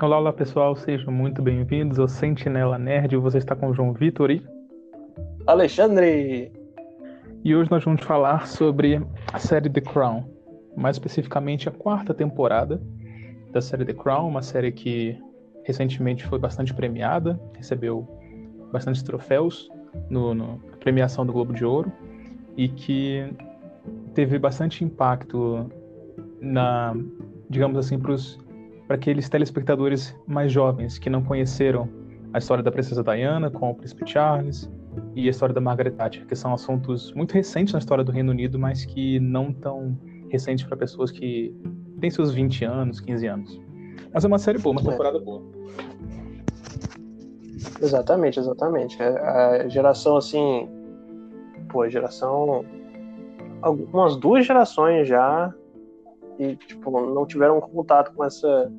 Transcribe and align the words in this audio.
Olá, 0.00 0.16
olá 0.16 0.32
pessoal, 0.32 0.76
sejam 0.76 1.12
muito 1.12 1.42
bem-vindos 1.42 1.98
ao 1.98 2.06
Sentinela 2.06 2.78
Nerd. 2.78 3.16
Você 3.16 3.38
está 3.38 3.56
com 3.56 3.70
o 3.70 3.74
João 3.74 3.92
Vitor 3.92 4.30
e 4.30 4.40
Alexandre. 5.44 6.52
E 7.42 7.52
hoje 7.52 7.68
nós 7.68 7.82
vamos 7.82 8.04
falar 8.04 8.46
sobre 8.46 9.04
a 9.32 9.40
série 9.40 9.68
The 9.68 9.80
Crown, 9.80 10.22
mais 10.76 10.94
especificamente 10.94 11.68
a 11.68 11.72
quarta 11.72 12.14
temporada 12.14 12.80
da 13.50 13.60
série 13.60 13.84
The 13.84 13.92
Crown, 13.92 14.28
uma 14.28 14.40
série 14.40 14.70
que 14.70 15.20
recentemente 15.64 16.24
foi 16.26 16.38
bastante 16.38 16.72
premiada, 16.72 17.36
recebeu 17.56 18.06
bastante 18.70 19.02
troféus 19.02 19.68
no, 20.08 20.32
no 20.32 20.60
premiação 20.78 21.26
do 21.26 21.32
Globo 21.32 21.52
de 21.52 21.64
Ouro 21.64 21.90
e 22.56 22.68
que 22.68 23.34
teve 24.14 24.38
bastante 24.38 24.84
impacto 24.84 25.68
na, 26.40 26.94
digamos 27.50 27.76
assim, 27.78 27.98
para 27.98 28.12
aqueles 28.88 29.28
telespectadores 29.28 30.16
mais 30.26 30.50
jovens 30.50 30.98
que 30.98 31.10
não 31.10 31.22
conheceram 31.22 31.88
a 32.32 32.38
história 32.38 32.62
da 32.62 32.70
princesa 32.70 33.02
Diana 33.02 33.50
com 33.50 33.70
o 33.70 33.74
príncipe 33.74 34.06
Charles 34.06 34.70
e 35.14 35.26
a 35.26 35.30
história 35.30 35.54
da 35.54 35.60
Margaret 35.60 35.92
Thatcher, 35.92 36.26
que 36.26 36.34
são 36.34 36.52
assuntos 36.52 37.12
muito 37.12 37.32
recentes 37.32 37.72
na 37.72 37.78
história 37.78 38.04
do 38.04 38.12
Reino 38.12 38.30
Unido, 38.32 38.58
mas 38.58 38.84
que 38.84 39.18
não 39.20 39.52
tão 39.52 39.96
recentes 40.28 40.64
para 40.64 40.76
pessoas 40.76 41.10
que 41.10 41.54
têm 42.00 42.10
seus 42.10 42.32
20 42.32 42.64
anos, 42.64 43.00
15 43.00 43.26
anos. 43.26 43.60
Mas 44.12 44.24
é 44.24 44.28
uma 44.28 44.38
série 44.38 44.58
boa, 44.58 44.72
uma 44.72 44.80
é. 44.80 44.90
temporada 44.90 45.18
é. 45.18 45.20
boa. 45.20 45.42
Exatamente, 47.80 48.38
exatamente. 48.38 49.00
É, 49.02 49.08
a 49.08 49.68
geração 49.68 50.16
assim, 50.16 50.68
pô, 51.68 51.88
geração 51.88 52.64
algumas 53.62 54.16
duas 54.16 54.46
gerações 54.46 55.08
já 55.08 55.52
e 56.38 56.54
tipo 56.56 56.90
não 56.90 57.26
tiveram 57.26 57.60
contato 57.60 58.12
com 58.14 58.24
essa 58.24 58.72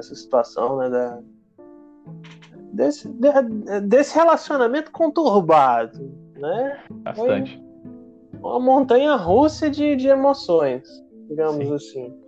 essa 0.00 0.14
situação, 0.14 0.76
né, 0.78 0.90
da 0.90 1.20
desse, 2.72 3.08
de, 3.08 3.80
desse 3.82 4.14
relacionamento 4.14 4.90
conturbado, 4.90 5.98
né? 6.36 6.82
Bastante. 6.90 7.62
Foi 8.40 8.50
uma 8.50 8.60
montanha 8.60 9.14
russa 9.16 9.68
de, 9.68 9.96
de 9.96 10.08
emoções, 10.08 10.88
digamos 11.28 11.66
Sim. 11.66 11.74
assim. 11.74 12.20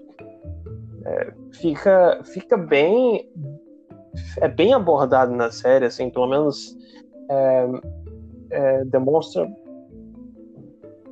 É, 1.04 1.34
fica, 1.52 2.20
fica 2.24 2.56
bem 2.56 3.28
é 4.40 4.48
bem 4.48 4.74
abordado 4.74 5.32
na 5.32 5.50
série, 5.50 5.86
assim, 5.86 6.10
pelo 6.10 6.26
menos 6.26 6.76
é, 7.30 7.68
é, 8.50 8.84
demonstra 8.84 9.50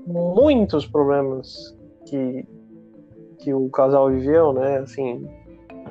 muitos 0.07 0.87
problemas 0.87 1.77
que, 2.07 2.47
que 3.39 3.55
o 3.55 3.71
casal 3.71 4.11
viveu, 4.11 4.53
né? 4.53 4.79
Assim, 4.79 5.27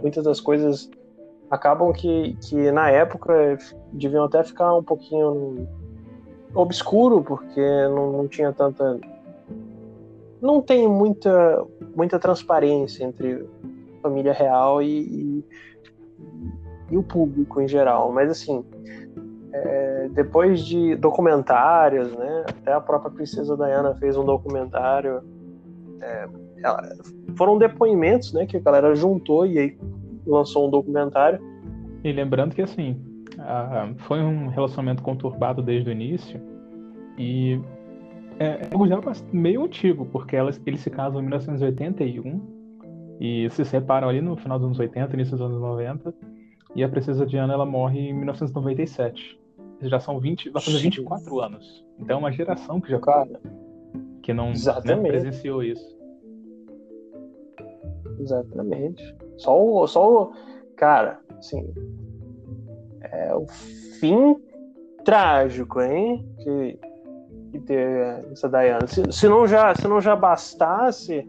muitas 0.01 0.23
das 0.23 0.39
coisas 0.39 0.89
acabam 1.49 1.91
que, 1.91 2.35
que 2.41 2.71
na 2.71 2.89
época 2.89 3.57
deviam 3.91 4.25
até 4.25 4.43
ficar 4.43 4.75
um 4.75 4.83
pouquinho 4.83 5.67
obscuro, 6.53 7.23
porque 7.23 7.61
não, 7.87 8.11
não 8.11 8.27
tinha 8.27 8.51
tanta. 8.51 8.99
Não 10.41 10.61
tem 10.61 10.87
muita, 10.87 11.65
muita 11.95 12.17
transparência 12.17 13.03
entre 13.03 13.45
família 14.01 14.31
real 14.31 14.81
e, 14.81 15.01
e, 15.01 15.45
e 16.91 16.97
o 16.97 17.03
público 17.03 17.59
em 17.59 17.67
geral. 17.67 18.11
Mas 18.11 18.31
assim, 18.31 18.63
é, 19.51 20.09
depois 20.11 20.61
de 20.65 20.95
documentários, 20.95 22.11
né? 22.15 22.45
Até 22.47 22.73
a 22.73 22.79
própria 22.79 23.11
princesa 23.11 23.55
Diana 23.57 23.95
fez 23.95 24.15
um 24.15 24.23
documentário. 24.23 25.21
É, 26.01 26.29
ela, 26.63 26.89
foram 27.39 27.57
depoimentos, 27.57 28.33
né? 28.33 28.45
Que 28.45 28.57
a 28.57 28.59
galera 28.59 28.93
juntou 28.93 29.47
e 29.47 29.57
aí 29.57 29.77
lançou 30.27 30.67
um 30.67 30.69
documentário. 30.69 31.39
E 32.03 32.11
lembrando 32.11 32.53
que 32.53 32.61
assim, 32.61 33.01
a, 33.39 33.93
foi 33.99 34.21
um 34.21 34.47
relacionamento 34.47 35.01
conturbado 35.01 35.61
desde 35.61 35.89
o 35.89 35.93
início 35.93 36.41
e 37.17 37.57
é, 38.37 38.67
é 38.69 38.87
já 38.87 38.99
meio 39.31 39.63
antigo, 39.63 40.05
porque 40.05 40.35
elas, 40.35 40.61
eles 40.65 40.81
se 40.81 40.89
casam 40.89 41.19
em 41.19 41.23
1981 41.23 42.41
e 43.21 43.49
se 43.51 43.63
separam 43.63 44.09
ali 44.09 44.19
no 44.19 44.35
final 44.35 44.59
dos 44.59 44.65
anos 44.65 44.79
80, 44.79 45.13
início 45.13 45.37
dos 45.37 45.45
anos 45.45 45.61
90 45.61 46.13
e 46.75 46.83
a 46.83 46.89
princesa 46.89 47.25
Diana 47.25 47.53
ela 47.53 47.65
morre 47.65 47.99
em 47.99 48.13
1997. 48.13 49.39
Já 49.83 49.99
são 50.01 50.19
20, 50.19 50.49
vai 50.49 50.61
fazer 50.61 50.79
24 50.79 51.39
anos. 51.39 51.85
Então 51.97 52.17
é 52.17 52.19
uma 52.19 52.31
geração 52.33 52.81
que 52.81 52.91
já 52.91 52.99
Cara, 52.99 53.39
que 54.21 54.33
não 54.33 54.51
né, 54.51 54.95
presenciou 55.07 55.63
isso. 55.63 55.98
Exatamente. 58.19 59.15
Só 59.37 59.61
o, 59.61 59.87
só 59.87 60.23
o, 60.23 60.33
cara, 60.75 61.19
assim, 61.37 61.73
é 63.01 63.33
o 63.33 63.47
fim 63.99 64.35
trágico, 65.03 65.81
hein? 65.81 66.27
Que, 66.39 66.79
que 67.51 67.59
ter 67.61 68.25
essa 68.31 68.49
Diana. 68.49 68.87
Se, 68.87 69.11
se, 69.11 69.27
não 69.27 69.47
já, 69.47 69.73
se 69.75 69.87
não 69.87 70.01
já 70.01 70.15
bastasse 70.15 71.27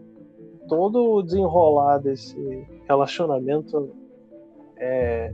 todo 0.69 1.15
o 1.15 1.23
desenrolar 1.23 1.99
desse 1.99 2.37
relacionamento 2.87 3.91
é 4.77 5.33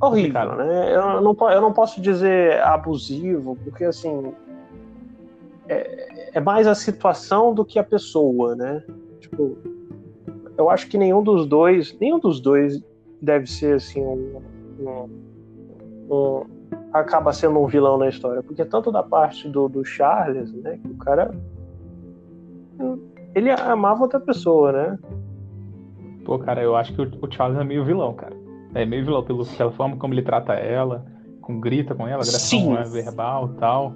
horrível, 0.00 0.56
né? 0.56 0.94
Eu 0.94 1.20
não, 1.20 1.50
eu 1.50 1.60
não 1.60 1.72
posso 1.72 2.00
dizer 2.00 2.60
abusivo, 2.62 3.56
porque 3.62 3.84
assim 3.84 4.34
é, 5.68 6.30
é 6.34 6.40
mais 6.40 6.66
a 6.66 6.74
situação 6.74 7.54
do 7.54 7.64
que 7.64 7.78
a 7.78 7.84
pessoa, 7.84 8.54
né? 8.54 8.82
Tipo, 9.20 9.56
eu 10.56 10.70
acho 10.70 10.88
que 10.88 10.98
nenhum 10.98 11.22
dos 11.22 11.46
dois, 11.46 11.96
nenhum 12.00 12.18
dos 12.18 12.40
dois 12.40 12.82
deve 13.20 13.46
ser 13.46 13.76
assim 13.76 14.02
um, 14.02 14.42
um, 14.80 15.08
um 16.10 16.46
acaba 16.92 17.32
sendo 17.32 17.58
um 17.58 17.66
vilão 17.66 17.98
na 17.98 18.08
história, 18.08 18.42
porque 18.42 18.64
tanto 18.64 18.92
da 18.92 19.02
parte 19.02 19.48
do, 19.48 19.68
do 19.68 19.84
Charles, 19.84 20.52
né, 20.52 20.78
que 20.82 20.88
o 20.88 20.96
cara 20.96 21.34
ele 23.34 23.50
amava 23.50 24.02
outra 24.02 24.20
pessoa, 24.20 24.72
né? 24.72 24.98
Pô, 26.24 26.38
cara, 26.38 26.62
eu 26.62 26.76
acho 26.76 26.94
que 26.94 27.02
o, 27.02 27.10
o 27.20 27.30
Charles 27.30 27.58
é 27.58 27.64
meio 27.64 27.84
vilão, 27.84 28.14
cara. 28.14 28.36
É 28.74 28.84
meio 28.86 29.04
vilão 29.04 29.22
pelo, 29.22 29.44
pela 29.44 29.72
forma 29.72 29.96
como 29.96 30.14
ele 30.14 30.22
trata 30.22 30.54
ela, 30.54 31.04
com 31.40 31.60
grita 31.60 31.94
com 31.94 32.06
ela, 32.06 32.22
agressão 32.22 32.74
né, 32.74 32.84
verbal 32.84 33.50
e 33.52 33.58
tal. 33.58 33.94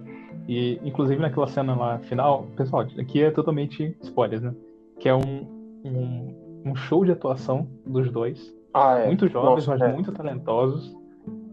E 0.49 0.81
inclusive 0.85 1.21
naquela 1.21 1.47
cena 1.47 1.75
lá 1.75 1.99
final, 2.01 2.47
pessoal, 2.57 2.87
aqui 2.99 3.23
é 3.23 3.31
totalmente 3.31 3.97
spoilers, 4.03 4.43
né? 4.43 4.55
Que 4.99 5.09
é 5.09 5.15
um, 5.15 5.47
um 5.85 6.48
um 6.65 6.75
show 6.75 7.05
de 7.05 7.13
atuação 7.13 7.69
dos 7.87 8.11
dois. 8.11 8.55
Ah, 8.75 8.99
é. 8.99 9.07
Muito 9.07 9.29
jovens, 9.29 9.67
Nossa, 9.67 9.71
mas 9.71 9.81
é. 9.83 9.93
muito 9.93 10.13
talentosos. 10.13 10.97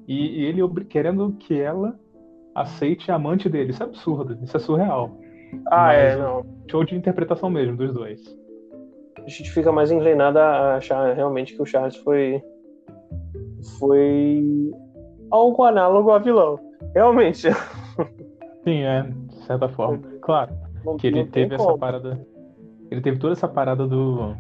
E, 0.08 0.42
e, 0.42 0.46
ele 0.46 0.62
querendo 0.86 1.34
que 1.40 1.60
ela 1.60 1.98
aceite 2.54 3.12
a 3.12 3.16
amante 3.16 3.50
dele. 3.50 3.72
Isso 3.72 3.84
é 3.84 3.86
absurdo, 3.86 4.38
isso 4.42 4.56
é 4.56 4.60
surreal. 4.60 5.18
Ah, 5.68 5.88
mas, 5.88 5.98
é, 5.98 6.18
não. 6.18 6.46
Show 6.70 6.84
de 6.84 6.96
interpretação 6.96 7.50
mesmo 7.50 7.76
dos 7.76 7.94
dois. 7.94 8.22
A 9.18 9.30
gente 9.30 9.52
fica 9.52 9.72
mais 9.72 9.92
inclinado 9.92 10.38
a 10.40 10.76
achar 10.76 11.14
realmente 11.16 11.56
que 11.56 11.62
o 11.62 11.66
Charles 11.66 11.96
foi. 11.98 12.42
Foi. 13.80 14.72
algo 15.32 15.64
análogo 15.64 16.12
a 16.12 16.20
vilão. 16.20 16.60
Realmente. 16.94 17.48
Sim, 18.64 18.84
é, 18.84 19.04
de 19.04 19.36
certa 19.46 19.68
forma. 19.68 20.02
Claro. 20.22 20.54
Não, 20.86 20.98
que 20.98 21.08
ele 21.08 21.26
teve 21.26 21.56
essa 21.56 21.64
como. 21.64 21.80
parada. 21.80 22.26
Ele 22.92 23.02
teve 23.02 23.18
toda 23.18 23.34
essa 23.34 23.48
parada 23.48 23.88
do 23.88 24.36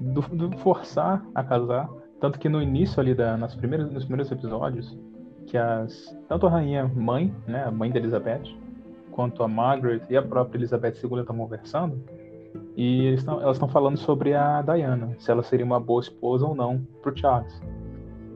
do, 0.00 0.20
do, 0.22 0.58
forçar 0.58 1.24
a 1.34 1.42
casar. 1.42 1.88
Tanto 2.20 2.38
que 2.38 2.48
no 2.48 2.60
início 2.60 3.00
ali, 3.00 3.14
da, 3.14 3.36
nas 3.36 3.54
primeiras, 3.54 3.90
nos 3.92 4.04
primeiros 4.04 4.30
episódios, 4.30 4.96
que 5.46 5.56
as 5.56 6.16
tanto 6.28 6.46
a 6.46 6.50
rainha 6.50 6.90
mãe, 6.94 7.34
né, 7.46 7.64
a 7.64 7.70
mãe 7.70 7.90
da 7.90 7.98
Elizabeth, 7.98 8.54
quanto 9.12 9.42
a 9.42 9.48
Margaret 9.48 10.02
e 10.10 10.16
a 10.16 10.22
própria 10.22 10.58
Elizabeth 10.58 10.94
II 11.02 11.20
estão 11.20 11.36
conversando, 11.36 12.02
e 12.76 13.16
tão, 13.24 13.40
elas 13.40 13.56
estão 13.56 13.68
falando 13.68 13.96
sobre 13.96 14.34
a 14.34 14.62
Diana, 14.62 15.14
se 15.18 15.30
ela 15.30 15.42
seria 15.42 15.66
uma 15.66 15.80
boa 15.80 16.00
esposa 16.00 16.46
ou 16.46 16.54
não 16.54 16.80
pro 17.02 17.16
Charles. 17.16 17.60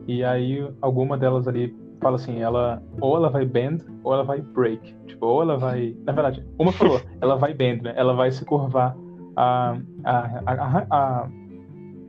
E 0.07 0.25
aí 0.25 0.69
alguma 0.81 1.17
delas 1.17 1.47
ali 1.47 1.77
fala 2.01 2.17
assim, 2.17 2.41
ela 2.41 2.83
ou 3.01 3.17
ela 3.17 3.31
vai 3.31 3.45
bend 3.45 3.85
ou 4.03 4.13
ela 4.13 4.25
vai 4.25 4.41
break. 4.41 4.95
Tipo, 5.07 5.27
ou 5.27 5.43
ela 5.43 5.57
vai, 5.57 5.97
na 6.05 6.13
verdade, 6.13 6.45
uma 6.59 6.73
falou, 6.73 7.01
ela 7.21 7.37
vai 7.37 7.55
bend, 7.55 7.83
né? 7.83 7.95
Ela 7.97 8.13
vai 8.15 8.33
se 8.33 8.45
curvar 8.45 8.97
a, 9.37 9.77
a, 10.05 10.43
a, 10.45 10.87
a 10.91 11.29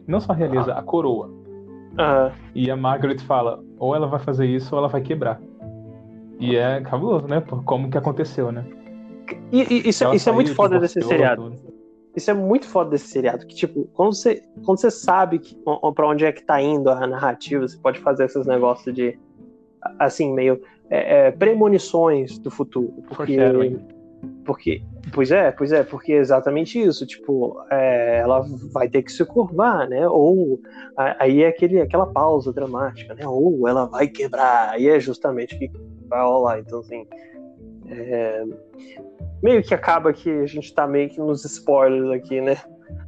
não 0.08 0.20
só 0.20 0.34
a 0.34 0.36
realeza, 0.36 0.74
ah. 0.74 0.80
a 0.80 0.84
coroa. 0.84 1.28
Uhum. 1.28 2.32
E 2.56 2.72
a 2.72 2.76
Margaret 2.76 3.20
fala, 3.20 3.64
ou 3.78 3.96
ela 3.96 4.08
vai 4.08 4.20
fazer 4.20 4.48
isso 4.48 4.74
ou 4.74 4.80
ela 4.80 4.88
vai 4.88 5.02
quebrar. 5.02 5.40
E 6.40 6.56
é 6.56 6.82
cabuloso, 6.82 7.28
né? 7.28 7.40
Por 7.40 7.64
como 7.64 7.90
que 7.90 7.98
aconteceu, 7.98 8.52
né? 8.52 8.66
E, 9.52 9.62
e 9.62 9.90
isso, 9.90 10.12
isso 10.14 10.30
é 10.30 10.32
muito 10.32 10.54
foda 10.56 10.80
desse 10.80 11.02
seriado. 11.02 11.44
Tudo. 11.44 11.74
Isso 12.16 12.30
é 12.30 12.34
muito 12.34 12.68
foda 12.68 12.92
desse 12.92 13.08
seriado. 13.08 13.46
Que, 13.46 13.56
tipo, 13.56 13.88
quando 13.94 14.14
você, 14.14 14.44
quando 14.66 14.80
você 14.80 14.92
sabe 14.92 15.40
que, 15.40 15.58
pra 15.96 16.08
onde 16.08 16.26
é 16.26 16.32
que 16.32 16.44
tá 16.44 16.62
indo 16.62 16.90
a 16.90 17.08
narrativa, 17.08 17.68
você 17.68 17.78
pode 17.78 18.00
fazer 18.00 18.26
esses 18.26 18.46
negócios 18.46 18.94
de, 18.94 19.18
assim, 20.00 20.34
meio 20.34 20.62
é, 20.90 21.28
é, 21.28 21.32
premonições 21.32 22.38
do 22.38 22.52
futuro. 22.52 22.94
Porque 23.08 23.38
Porque, 24.46 24.82
pois 25.14 25.32
é, 25.32 25.52
pois 25.52 25.72
é, 25.72 25.84
porque 25.84 26.14
é 26.14 26.18
exatamente 26.18 26.80
isso. 26.80 27.06
Tipo, 27.06 27.62
é, 27.72 28.20
ela 28.20 28.46
vai 28.74 28.90
ter 28.90 29.04
que 29.04 29.12
se 29.12 29.26
curvar, 29.26 29.88
né? 29.88 30.08
Ou 30.08 30.60
aí 30.98 31.44
é 31.44 31.48
aquele, 31.48 31.82
aquela 31.82 32.08
pausa 32.08 32.52
dramática, 32.52 33.14
né? 33.14 33.28
Ou 33.28 33.68
ela 33.68 33.86
vai 33.86 34.08
quebrar. 34.08 34.72
Aí 34.72 34.88
é 34.88 35.00
justamente 35.00 35.56
o 35.56 35.60
que 35.60 35.72
vai 36.08 36.22
rolar. 36.22 36.60
Então, 36.60 36.80
assim, 36.80 37.06
é, 37.88 38.44
meio 39.42 39.64
que 39.64 39.74
acaba 39.74 40.14
que 40.14 40.30
a 40.30 40.46
gente 40.46 40.74
tá 40.74 40.88
meio 40.88 41.10
que 41.10 41.20
nos 41.20 41.44
spoilers 41.46 42.12
aqui, 42.12 42.42
né? 42.42 42.58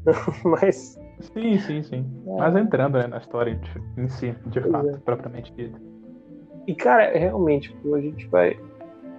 Mas. 0.44 1.00
Sim, 1.34 1.58
sim, 1.60 1.82
sim. 1.82 2.06
É. 2.28 2.38
Mas 2.38 2.56
entrando 2.56 2.98
né, 2.98 3.08
na 3.08 3.18
história 3.18 3.60
em 3.98 4.08
si, 4.10 4.36
de 4.48 4.62
fato, 4.62 4.90
é. 4.90 4.98
propriamente 4.98 5.54
dita. 5.54 5.80
E, 6.68 6.76
cara, 6.76 7.18
realmente, 7.18 7.76
a 7.94 8.00
gente 8.00 8.28
vai 8.28 8.58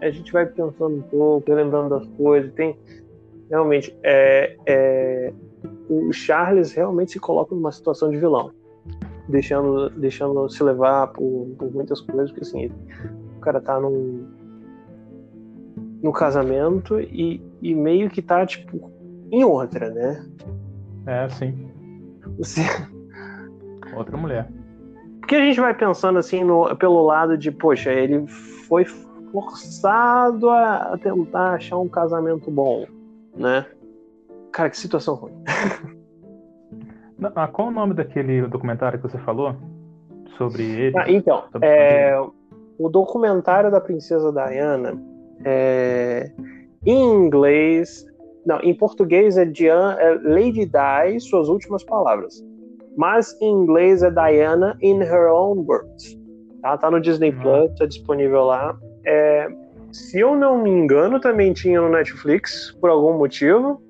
a 0.00 0.10
gente 0.10 0.32
vai 0.32 0.46
pensando 0.46 0.96
um 0.96 1.02
pouco, 1.02 1.52
lembrando 1.52 1.98
das 1.98 2.06
coisas. 2.16 2.52
Tem 2.52 2.76
realmente 3.50 3.96
é, 4.02 4.56
é, 4.66 5.32
o 5.88 6.12
Charles 6.12 6.72
realmente 6.72 7.12
se 7.12 7.20
coloca 7.20 7.54
numa 7.54 7.72
situação 7.72 8.10
de 8.10 8.16
vilão, 8.16 8.52
deixando, 9.28 9.90
deixando 9.90 10.48
se 10.48 10.62
levar 10.62 11.08
por, 11.08 11.48
por 11.58 11.72
muitas 11.72 12.00
coisas, 12.00 12.30
porque 12.30 12.44
assim, 12.44 12.70
o 13.36 13.40
cara 13.40 13.60
tá 13.60 13.80
num, 13.80 14.26
no 16.02 16.12
casamento 16.12 17.00
e, 17.00 17.42
e 17.62 17.74
meio 17.74 18.10
que 18.10 18.22
tá 18.22 18.44
tipo 18.44 18.90
em 19.30 19.44
outra, 19.44 19.90
né? 19.90 20.26
É, 21.06 21.28
sim. 21.28 21.70
Você... 22.38 22.60
Outra 23.96 24.16
mulher. 24.16 24.48
Porque 25.20 25.34
a 25.34 25.40
gente 25.40 25.60
vai 25.60 25.74
pensando 25.74 26.18
assim 26.18 26.44
no, 26.44 26.76
pelo 26.76 27.04
lado 27.04 27.36
de, 27.36 27.50
poxa, 27.50 27.92
ele 27.92 28.26
foi 28.26 28.84
forçado 29.42 30.48
a 30.48 30.98
tentar 31.02 31.54
achar 31.54 31.78
um 31.78 31.88
casamento 31.88 32.50
bom, 32.50 32.86
né? 33.36 33.66
Cara, 34.52 34.70
que 34.70 34.78
situação 34.78 35.14
ruim. 35.14 35.34
ah, 37.34 37.46
qual 37.48 37.68
o 37.68 37.70
nome 37.70 37.92
daquele 37.92 38.46
documentário 38.46 38.98
que 38.98 39.08
você 39.08 39.18
falou 39.18 39.54
sobre 40.38 40.62
ele? 40.62 40.98
Ah, 40.98 41.10
então, 41.10 41.44
é, 41.60 42.18
o 42.78 42.88
documentário 42.88 43.70
da 43.70 43.80
Princesa 43.80 44.32
Diana, 44.32 44.98
é, 45.44 46.32
em 46.84 47.04
inglês, 47.04 48.06
não, 48.46 48.60
em 48.60 48.74
português 48.74 49.36
é, 49.36 49.44
Diana, 49.44 50.00
é 50.00 50.14
Lady 50.14 50.64
Di, 50.64 51.20
suas 51.20 51.48
últimas 51.48 51.84
palavras. 51.84 52.42
Mas 52.96 53.38
em 53.42 53.50
inglês 53.50 54.02
é 54.02 54.10
Diana 54.10 54.76
in 54.80 55.02
her 55.02 55.30
own 55.30 55.66
words. 55.68 56.18
Tá, 56.62 56.78
tá 56.78 56.90
no 56.90 57.00
Disney 57.00 57.30
uhum. 57.30 57.42
Plus, 57.42 57.78
tá 57.78 57.86
disponível 57.86 58.44
lá. 58.44 58.78
É, 59.06 59.48
se 59.92 60.18
eu 60.18 60.36
não 60.36 60.62
me 60.62 60.70
engano, 60.70 61.20
também 61.20 61.52
tinha 61.52 61.80
no 61.80 61.88
Netflix, 61.88 62.76
por 62.80 62.90
algum 62.90 63.16
motivo, 63.16 63.80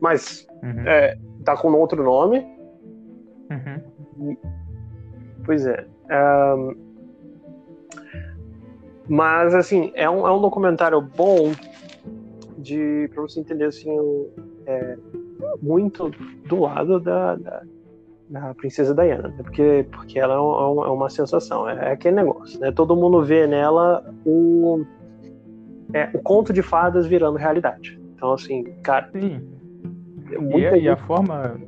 mas 0.00 0.46
uhum. 0.62 0.86
é, 0.86 1.18
tá 1.44 1.56
com 1.56 1.72
outro 1.72 2.02
nome. 2.02 2.46
Uhum. 3.50 4.36
Pois 5.44 5.66
é. 5.66 5.86
Um, 6.10 6.76
mas, 9.08 9.54
assim, 9.54 9.92
é 9.94 10.08
um, 10.10 10.26
é 10.26 10.32
um 10.32 10.40
documentário 10.40 11.00
bom 11.00 11.52
de 12.58 13.08
para 13.14 13.22
você 13.22 13.40
entender, 13.40 13.66
assim, 13.66 13.96
é, 14.66 14.98
muito 15.62 16.10
do 16.46 16.60
lado 16.60 16.98
da, 17.00 17.36
da 17.36 17.62
da 18.28 18.54
princesa 18.54 18.94
Diana, 18.94 19.28
né? 19.28 19.34
porque, 19.38 19.86
porque 19.92 20.18
ela 20.18 20.34
é, 20.34 20.38
um, 20.38 20.84
é, 20.84 20.88
uma 20.88 21.08
sensação, 21.08 21.68
é, 21.68 21.90
é, 21.90 21.92
aquele 21.92 22.16
negócio, 22.16 22.58
né? 22.58 22.72
Todo 22.72 22.96
mundo 22.96 23.22
vê 23.22 23.46
nela 23.46 24.04
o, 24.24 24.84
é, 25.92 26.10
o 26.12 26.18
conto 26.20 26.52
de 26.52 26.62
fadas 26.62 27.06
virando 27.06 27.38
realidade. 27.38 28.00
Então, 28.14 28.32
assim, 28.32 28.64
cara. 28.82 29.08
Sim. 29.12 29.40
É 30.30 30.78
e, 30.78 30.82
e, 30.82 30.88
a 30.88 30.96
forma. 30.96 31.60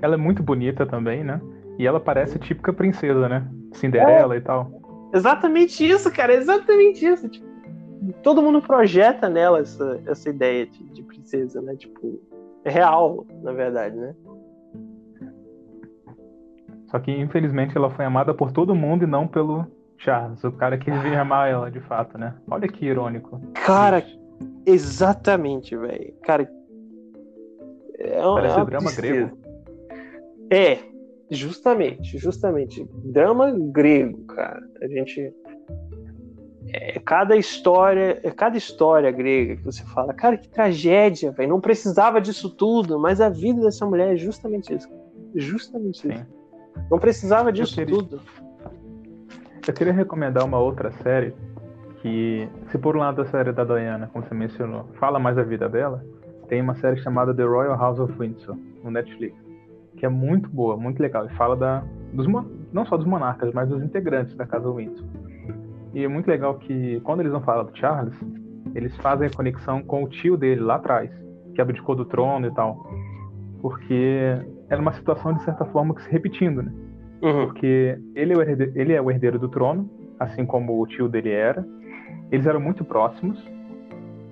Ela 0.00 0.14
é 0.14 0.16
muito 0.18 0.42
bonita 0.42 0.86
também, 0.86 1.22
né? 1.22 1.40
E 1.78 1.86
ela 1.86 2.00
parece 2.00 2.38
típica 2.38 2.72
princesa, 2.72 3.28
né? 3.28 3.46
Cinderela 3.72 4.34
é. 4.34 4.38
e 4.38 4.40
tal. 4.40 4.70
Exatamente 5.12 5.86
isso, 5.86 6.10
cara, 6.10 6.34
exatamente 6.34 7.04
isso. 7.04 7.28
Tipo, 7.28 7.46
todo 8.22 8.42
mundo 8.42 8.62
projeta 8.62 9.28
nela 9.28 9.60
essa, 9.60 10.00
essa 10.06 10.30
ideia 10.30 10.66
de, 10.66 10.82
de 10.84 11.02
princesa, 11.02 11.60
né? 11.60 11.76
Tipo, 11.76 12.20
é 12.64 12.70
real, 12.70 13.26
na 13.42 13.52
verdade, 13.52 13.96
né? 13.96 14.14
Só 16.96 17.00
que 17.00 17.12
infelizmente 17.12 17.76
ela 17.76 17.90
foi 17.90 18.06
amada 18.06 18.32
por 18.32 18.50
todo 18.50 18.74
mundo 18.74 19.04
e 19.04 19.06
não 19.06 19.28
pelo 19.28 19.66
Charles, 19.98 20.42
o 20.44 20.50
cara 20.50 20.78
que 20.78 20.90
devia 20.90 21.20
amar 21.20 21.50
ela 21.50 21.70
de 21.70 21.78
fato, 21.80 22.16
né? 22.16 22.34
Olha 22.50 22.66
que 22.66 22.86
irônico. 22.86 23.38
Cara, 23.52 24.02
exatamente, 24.64 25.76
velho. 25.76 26.14
Cara, 26.22 26.50
é 27.98 28.26
um, 28.26 28.34
Parece 28.36 28.60
é 28.60 28.64
drama 28.64 28.92
grego. 28.92 29.38
É, 30.50 30.78
justamente, 31.30 32.16
justamente. 32.16 32.88
Drama 33.04 33.52
grego, 33.52 34.24
cara. 34.28 34.62
A 34.80 34.88
gente. 34.88 35.34
É, 36.72 36.98
cada 37.00 37.36
história, 37.36 38.20
é 38.22 38.30
cada 38.30 38.56
história 38.56 39.10
grega 39.10 39.56
que 39.56 39.64
você 39.64 39.84
fala, 39.84 40.14
cara, 40.14 40.38
que 40.38 40.48
tragédia, 40.48 41.30
velho. 41.30 41.50
Não 41.50 41.60
precisava 41.60 42.22
disso 42.22 42.48
tudo, 42.48 42.98
mas 42.98 43.20
a 43.20 43.28
vida 43.28 43.60
dessa 43.60 43.84
mulher 43.84 44.14
é 44.14 44.16
justamente 44.16 44.74
isso. 44.74 44.88
Justamente 45.34 46.00
Sim. 46.00 46.08
isso. 46.14 46.35
Não 46.90 46.98
precisava 46.98 47.52
disso 47.52 47.74
queria... 47.74 47.94
tudo. 47.94 48.20
Eu 49.66 49.74
queria 49.74 49.92
recomendar 49.92 50.44
uma 50.44 50.58
outra 50.58 50.92
série 51.02 51.34
que, 52.00 52.48
se 52.70 52.78
por 52.78 52.96
um 52.96 53.00
lado 53.00 53.22
a 53.22 53.26
série 53.26 53.52
da 53.52 53.64
Diana, 53.64 54.08
como 54.12 54.24
você 54.24 54.34
mencionou, 54.34 54.84
fala 54.94 55.18
mais 55.18 55.36
da 55.36 55.42
vida 55.42 55.68
dela, 55.68 56.04
tem 56.48 56.62
uma 56.62 56.74
série 56.76 56.96
chamada 56.98 57.34
The 57.34 57.42
Royal 57.42 57.76
House 57.76 57.98
of 57.98 58.12
Windsor, 58.16 58.56
no 58.84 58.90
Netflix, 58.90 59.36
que 59.96 60.06
é 60.06 60.08
muito 60.08 60.48
boa, 60.48 60.76
muito 60.76 61.00
legal, 61.00 61.26
e 61.26 61.30
fala 61.30 61.56
da, 61.56 61.82
dos, 62.12 62.26
não 62.72 62.86
só 62.86 62.96
dos 62.96 63.06
monarcas, 63.06 63.52
mas 63.52 63.68
dos 63.68 63.82
integrantes 63.82 64.36
da 64.36 64.46
Casa 64.46 64.70
Windsor. 64.70 65.04
E 65.92 66.04
é 66.04 66.08
muito 66.08 66.28
legal 66.28 66.54
que, 66.58 67.00
quando 67.00 67.20
eles 67.20 67.32
vão 67.32 67.40
falar 67.40 67.64
do 67.64 67.76
Charles, 67.76 68.14
eles 68.74 68.94
fazem 68.98 69.26
a 69.26 69.30
conexão 69.30 69.82
com 69.82 70.04
o 70.04 70.08
tio 70.08 70.36
dele 70.36 70.60
lá 70.60 70.76
atrás, 70.76 71.10
que 71.54 71.60
abdicou 71.60 71.96
do 71.96 72.04
trono 72.04 72.46
e 72.46 72.54
tal. 72.54 72.86
Porque 73.60 74.38
era 74.68 74.80
uma 74.80 74.92
situação, 74.92 75.32
de 75.34 75.42
certa 75.42 75.64
forma, 75.66 75.94
que 75.94 76.02
se 76.02 76.10
repetindo, 76.10 76.62
né? 76.62 76.72
Uhum. 77.22 77.46
Porque 77.46 77.98
ele 78.14 78.32
é, 78.32 78.36
o 78.36 78.42
herdeiro, 78.42 78.72
ele 78.74 78.92
é 78.92 79.00
o 79.00 79.10
herdeiro 79.10 79.38
do 79.38 79.48
trono, 79.48 79.88
assim 80.18 80.44
como 80.44 80.80
o 80.80 80.86
tio 80.86 81.08
dele 81.08 81.30
era. 81.30 81.66
Eles 82.30 82.46
eram 82.46 82.60
muito 82.60 82.84
próximos 82.84 83.42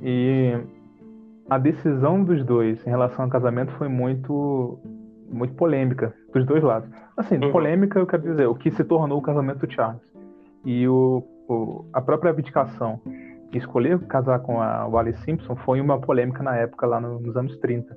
e 0.03 0.53
a 1.49 1.59
decisão 1.59 2.23
dos 2.23 2.45
dois 2.45 2.85
em 2.87 2.91
relação 2.91 3.25
ao 3.25 3.31
casamento 3.31 3.73
foi 3.73 3.89
muito 3.89 4.79
muito 5.31 5.55
polêmica 5.55 6.15
dos 6.33 6.45
dois 6.47 6.63
lados. 6.63 6.89
Assim, 7.17 7.37
uhum. 7.37 7.51
polêmica 7.51 7.99
eu 7.99 8.07
quero 8.07 8.23
dizer, 8.23 8.47
o 8.47 8.55
que 8.55 8.71
se 8.71 8.85
tornou 8.85 9.19
o 9.19 9.23
casamento 9.23 9.67
do 9.67 9.73
Charles. 9.73 10.03
E 10.65 10.87
o, 10.87 11.25
o 11.49 11.85
a 11.93 12.01
própria 12.01 12.31
abdicação 12.31 13.01
escolher 13.53 13.99
casar 14.07 14.41
com 14.41 14.61
a 14.61 14.87
Wally 14.89 15.17
Simpson 15.19 15.57
foi 15.57 15.81
uma 15.81 16.01
polêmica 16.01 16.43
na 16.43 16.57
época, 16.57 16.87
lá 16.87 17.01
no, 17.01 17.19
nos 17.21 17.37
anos 17.37 17.57
30. 17.59 17.97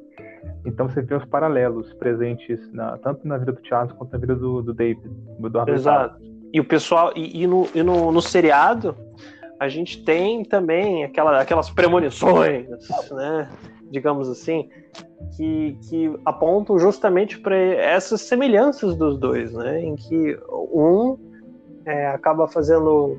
Então 0.66 0.90
você 0.90 1.02
vê 1.02 1.16
os 1.16 1.26
paralelos 1.26 1.94
presentes 1.94 2.72
na, 2.74 2.98
tanto 2.98 3.28
na 3.28 3.38
vida 3.38 3.54
do 3.54 3.66
Charles 3.66 3.92
quanto 3.94 4.12
na 4.12 4.18
vida 4.18 4.36
do, 4.36 4.62
do 4.62 4.74
David, 4.74 5.10
do 5.40 5.48
Eduardo 5.48 5.72
Exato. 5.72 6.22
E 6.54 6.60
o 6.60 6.66
pessoal, 6.66 7.12
e, 7.16 7.44
e, 7.44 7.48
no, 7.48 7.68
e 7.74 7.84
no, 7.84 8.12
no, 8.12 8.22
seriado, 8.22 8.96
a 9.60 9.68
gente 9.68 10.04
tem 10.04 10.44
também 10.44 11.04
aquela, 11.04 11.42
aquelas 11.42 11.70
premonições, 11.70 12.68
né? 13.12 13.50
Digamos 13.92 14.30
assim, 14.30 14.70
que, 15.36 15.78
que 15.90 16.14
apontam 16.26 16.78
justamente 16.80 17.40
para 17.40 17.56
essas 17.56 18.22
semelhanças 18.22 18.96
dos 18.96 19.18
dois, 19.18 19.54
né? 19.54 19.82
Em 19.82 19.96
que 19.96 20.38
um 20.50 21.18
é, 21.86 22.08
acaba 22.08 22.48
fazendo 22.48 23.18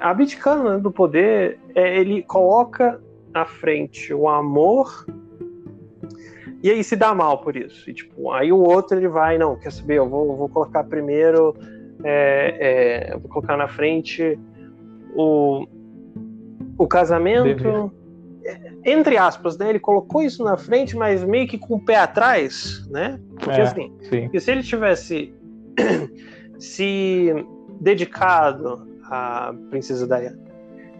abdicando 0.00 0.70
né, 0.70 0.78
do 0.78 0.90
poder, 0.90 1.58
é, 1.74 1.98
ele 1.98 2.22
coloca 2.22 3.00
à 3.34 3.44
frente 3.44 4.14
o 4.14 4.28
amor 4.28 5.06
e 6.62 6.70
aí 6.70 6.82
se 6.82 6.96
dá 6.96 7.14
mal 7.14 7.38
por 7.38 7.56
isso. 7.56 7.88
E, 7.88 7.94
tipo, 7.94 8.32
aí 8.32 8.52
o 8.52 8.58
outro 8.58 8.96
ele 8.96 9.08
vai, 9.08 9.38
não, 9.38 9.56
quer 9.56 9.70
saber, 9.70 9.98
eu 9.98 10.08
vou, 10.08 10.36
vou 10.36 10.48
colocar 10.48 10.84
primeiro, 10.84 11.54
é, 12.02 13.10
é, 13.10 13.16
vou 13.16 13.28
colocar 13.28 13.56
na 13.56 13.68
frente 13.68 14.38
o, 15.14 15.66
o 16.76 16.86
casamento. 16.86 17.92
Entre 18.84 19.18
aspas, 19.18 19.58
né? 19.58 19.68
Ele 19.68 19.78
colocou 19.78 20.22
isso 20.22 20.42
na 20.42 20.56
frente, 20.56 20.96
mas 20.96 21.22
meio 21.22 21.46
que 21.46 21.58
com 21.58 21.74
o 21.74 21.80
pé 21.80 21.96
atrás, 21.96 22.86
né? 22.88 23.20
Porque 23.34 23.60
é, 23.60 23.62
assim, 23.62 23.92
porque 24.08 24.40
se 24.40 24.50
ele 24.50 24.62
tivesse 24.62 25.34
se 26.58 27.46
dedicado 27.80 28.88
à 29.04 29.54
princesa 29.70 30.06
Diana 30.06 30.38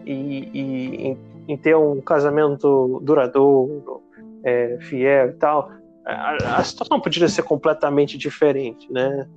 e, 0.05 0.49
e 0.53 1.07
em, 1.07 1.17
em 1.47 1.57
ter 1.57 1.75
um 1.75 1.99
casamento 2.01 2.99
duradouro, 3.03 4.03
é, 4.43 4.77
fiel 4.81 5.29
e 5.29 5.33
tal, 5.33 5.71
a, 6.05 6.57
a, 6.57 6.63
situação 6.63 6.99
poderia 6.99 7.27
ser 7.27 7.43
completamente 7.43 8.17
diferente, 8.17 8.91
né? 8.91 9.27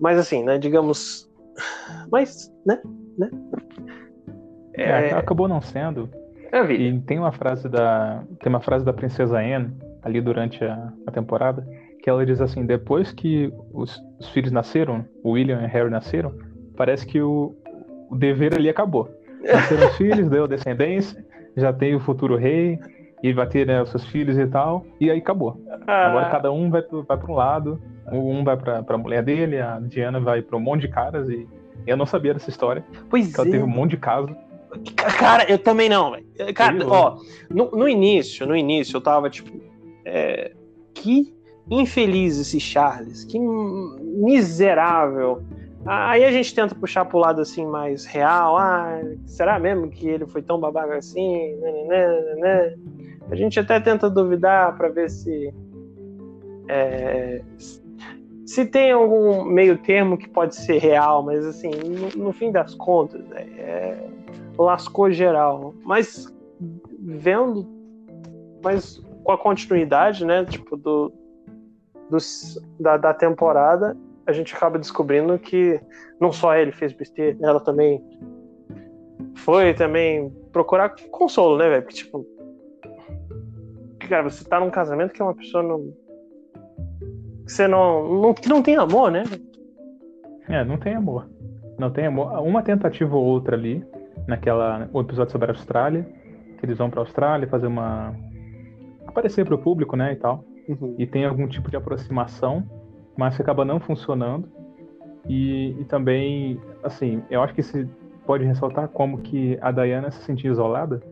Mas 0.00 0.18
assim, 0.18 0.44
né? 0.44 0.58
Digamos, 0.58 1.28
mas, 2.10 2.52
né? 2.66 2.80
né? 3.16 3.30
É, 4.74 4.82
é, 4.82 5.12
acabou 5.14 5.48
não 5.48 5.60
sendo. 5.60 6.08
É 6.52 6.62
vida. 6.62 6.82
E 6.82 7.00
tem 7.00 7.18
uma 7.18 7.32
frase 7.32 7.68
da 7.68 8.22
tem 8.40 8.48
uma 8.48 8.60
frase 8.60 8.84
da 8.84 8.92
princesa 8.92 9.38
Anne 9.38 9.72
ali 10.02 10.20
durante 10.20 10.64
a, 10.64 10.92
a 11.06 11.10
temporada 11.10 11.66
que 12.02 12.08
ela 12.08 12.24
diz 12.24 12.40
assim: 12.40 12.64
depois 12.64 13.12
que 13.12 13.52
os, 13.72 14.02
os, 14.18 14.28
filhos 14.30 14.52
nasceram, 14.52 15.04
William 15.24 15.60
e 15.62 15.66
Harry 15.66 15.90
nasceram, 15.90 16.32
parece 16.76 17.06
que 17.06 17.20
o, 17.20 17.54
o 18.08 18.16
dever 18.16 18.54
ali 18.54 18.68
acabou. 18.68 19.10
Nasceram 19.42 19.88
os 19.88 19.96
filhos, 19.98 20.28
deu 20.28 20.46
descendência, 20.46 21.24
já 21.56 21.72
tem 21.72 21.94
o 21.94 22.00
futuro 22.00 22.36
rei, 22.36 22.78
e 23.22 23.32
vai 23.32 23.46
ter 23.46 23.66
né, 23.66 23.82
os 23.82 23.90
seus 23.90 24.04
filhos 24.06 24.38
e 24.38 24.46
tal, 24.46 24.86
e 25.00 25.10
aí 25.10 25.18
acabou. 25.18 25.60
Ah. 25.86 26.06
Agora 26.06 26.30
cada 26.30 26.52
um 26.52 26.70
vai, 26.70 26.82
vai 26.82 27.16
para 27.16 27.30
um 27.30 27.34
lado, 27.34 27.82
um 28.12 28.44
vai 28.44 28.56
para 28.56 28.84
a 28.86 28.98
mulher 28.98 29.22
dele, 29.22 29.60
a 29.60 29.80
Diana 29.80 30.20
vai 30.20 30.42
para 30.42 30.56
um 30.56 30.60
monte 30.60 30.82
de 30.82 30.88
caras, 30.88 31.28
e 31.28 31.46
eu 31.86 31.96
não 31.96 32.06
sabia 32.06 32.34
dessa 32.34 32.50
história. 32.50 32.84
Pois 33.08 33.34
ela 33.34 33.48
é. 33.48 33.50
teve 33.50 33.64
um 33.64 33.68
monte 33.68 33.92
de 33.92 33.98
casos. 33.98 34.30
Cara, 35.18 35.50
eu 35.50 35.58
também 35.58 35.88
não, 35.88 36.10
velho. 36.10 36.26
Cara, 36.54 36.76
ó, 36.86 37.16
no, 37.48 37.70
no, 37.70 37.88
início, 37.88 38.46
no 38.46 38.54
início, 38.54 38.96
eu 38.96 39.00
tava 39.00 39.30
tipo. 39.30 39.50
É, 40.04 40.52
que 40.94 41.34
infeliz 41.70 42.38
esse 42.38 42.60
Charles, 42.60 43.24
que 43.24 43.38
miserável. 43.38 45.42
Aí 45.86 46.24
a 46.24 46.30
gente 46.30 46.54
tenta 46.54 46.74
puxar 46.74 47.04
pro 47.04 47.18
lado 47.18 47.40
assim 47.40 47.66
mais 47.66 48.04
real. 48.04 48.56
Ah, 48.58 49.00
será 49.26 49.58
mesmo 49.58 49.88
que 49.88 50.08
ele 50.08 50.26
foi 50.26 50.42
tão 50.42 50.58
babaca 50.58 50.96
assim? 50.96 51.54
A 53.30 53.34
gente 53.34 53.58
até 53.60 53.80
tenta 53.80 54.10
duvidar 54.10 54.76
para 54.76 54.88
ver 54.88 55.08
se 55.08 55.54
é, 56.68 57.42
se 58.48 58.64
tem 58.64 58.92
algum 58.92 59.44
meio 59.44 59.76
termo 59.76 60.16
que 60.16 60.26
pode 60.26 60.56
ser 60.56 60.78
real, 60.78 61.22
mas 61.22 61.44
assim, 61.44 61.70
no, 61.70 62.24
no 62.24 62.32
fim 62.32 62.50
das 62.50 62.74
contas, 62.74 63.22
é, 63.32 63.42
é, 63.42 64.08
lascou 64.58 65.10
geral. 65.10 65.74
Mas 65.84 66.34
vendo, 66.98 67.66
mas 68.62 69.02
com 69.22 69.32
a 69.32 69.36
continuidade, 69.36 70.24
né, 70.24 70.46
tipo 70.46 70.78
do, 70.78 71.12
dos, 72.10 72.58
da, 72.80 72.96
da 72.96 73.12
temporada, 73.12 73.94
a 74.28 74.32
gente 74.32 74.54
acaba 74.54 74.78
descobrindo 74.78 75.38
que 75.38 75.80
não 76.20 76.30
só 76.30 76.54
ele 76.54 76.70
fez 76.70 76.92
besteira, 76.92 77.36
ela 77.42 77.58
também 77.60 78.02
foi 79.36 79.72
também 79.74 80.30
procurar 80.52 80.94
consolo, 81.10 81.56
né, 81.56 81.68
velho? 81.68 81.82
Porque, 81.82 81.96
tipo, 81.96 82.26
cara, 84.00 84.22
você 84.22 84.44
tá 84.44 84.60
num 84.60 84.70
casamento 84.70 85.12
que 85.12 85.22
é 85.22 85.24
uma 85.24 85.34
pessoa 85.34 85.62
não. 85.62 85.92
que 87.46 87.52
você 87.52 87.66
não, 87.66 88.20
não. 88.20 88.34
que 88.34 88.48
não 88.48 88.62
tem 88.62 88.76
amor, 88.76 89.10
né? 89.10 89.24
É, 90.48 90.64
não 90.64 90.76
tem 90.76 90.94
amor. 90.94 91.28
Não 91.78 91.90
tem 91.90 92.06
amor. 92.06 92.32
Uma 92.42 92.62
tentativa 92.62 93.16
ou 93.16 93.24
outra 93.24 93.56
ali, 93.56 93.84
naquela. 94.26 94.88
o 94.92 95.00
episódio 95.00 95.32
sobre 95.32 95.50
a 95.50 95.54
Austrália, 95.54 96.06
que 96.58 96.66
eles 96.66 96.76
vão 96.76 96.90
pra 96.90 97.00
Austrália 97.00 97.48
fazer 97.48 97.66
uma. 97.66 98.14
aparecer 99.06 99.46
pro 99.46 99.58
público, 99.58 99.96
né, 99.96 100.12
e 100.12 100.16
tal 100.16 100.44
uhum. 100.68 100.94
e 100.98 101.06
tem 101.06 101.24
algum 101.24 101.48
tipo 101.48 101.70
de 101.70 101.76
aproximação, 101.76 102.64
mas 103.18 103.38
acaba 103.38 103.64
não 103.64 103.80
funcionando. 103.80 104.48
E, 105.28 105.74
e 105.80 105.84
também, 105.84 106.58
assim, 106.84 107.20
eu 107.28 107.42
acho 107.42 107.52
que 107.52 107.62
se 107.62 107.86
pode 108.24 108.44
ressaltar 108.44 108.88
como 108.88 109.18
que 109.18 109.58
a 109.60 109.72
Diana 109.72 110.10
se 110.12 110.22
sentia 110.22 110.50
isolada, 110.50 111.02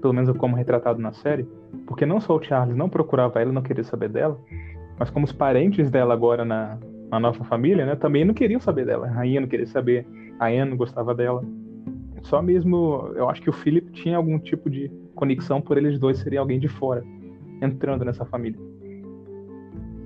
pelo 0.00 0.14
menos 0.14 0.34
como 0.38 0.56
retratado 0.56 0.98
na 0.98 1.12
série, 1.12 1.46
porque 1.86 2.06
não 2.06 2.18
só 2.18 2.34
o 2.34 2.42
Charles 2.42 2.74
não 2.74 2.88
procurava 2.88 3.40
ela, 3.40 3.52
não 3.52 3.60
queria 3.60 3.84
saber 3.84 4.08
dela, 4.08 4.40
mas 4.98 5.10
como 5.10 5.26
os 5.26 5.32
parentes 5.32 5.90
dela 5.90 6.14
agora 6.14 6.44
na, 6.44 6.78
na 7.10 7.20
nova 7.20 7.44
família, 7.44 7.84
né, 7.84 7.94
também 7.94 8.24
não 8.24 8.32
queriam 8.32 8.58
saber 8.58 8.86
dela. 8.86 9.06
A 9.06 9.10
rainha 9.10 9.40
não 9.40 9.48
queria 9.48 9.66
saber, 9.66 10.06
a 10.38 10.46
Anne 10.46 10.70
não 10.70 10.76
gostava 10.76 11.14
dela. 11.14 11.44
Só 12.22 12.40
mesmo, 12.40 13.12
eu 13.14 13.28
acho 13.28 13.42
que 13.42 13.50
o 13.50 13.52
Philip 13.52 13.92
tinha 13.92 14.16
algum 14.16 14.38
tipo 14.38 14.70
de 14.70 14.90
conexão 15.14 15.60
por 15.60 15.76
eles 15.76 15.98
dois 15.98 16.18
serem 16.18 16.38
alguém 16.38 16.58
de 16.58 16.68
fora, 16.68 17.04
entrando 17.60 18.04
nessa 18.04 18.24
família. 18.24 18.58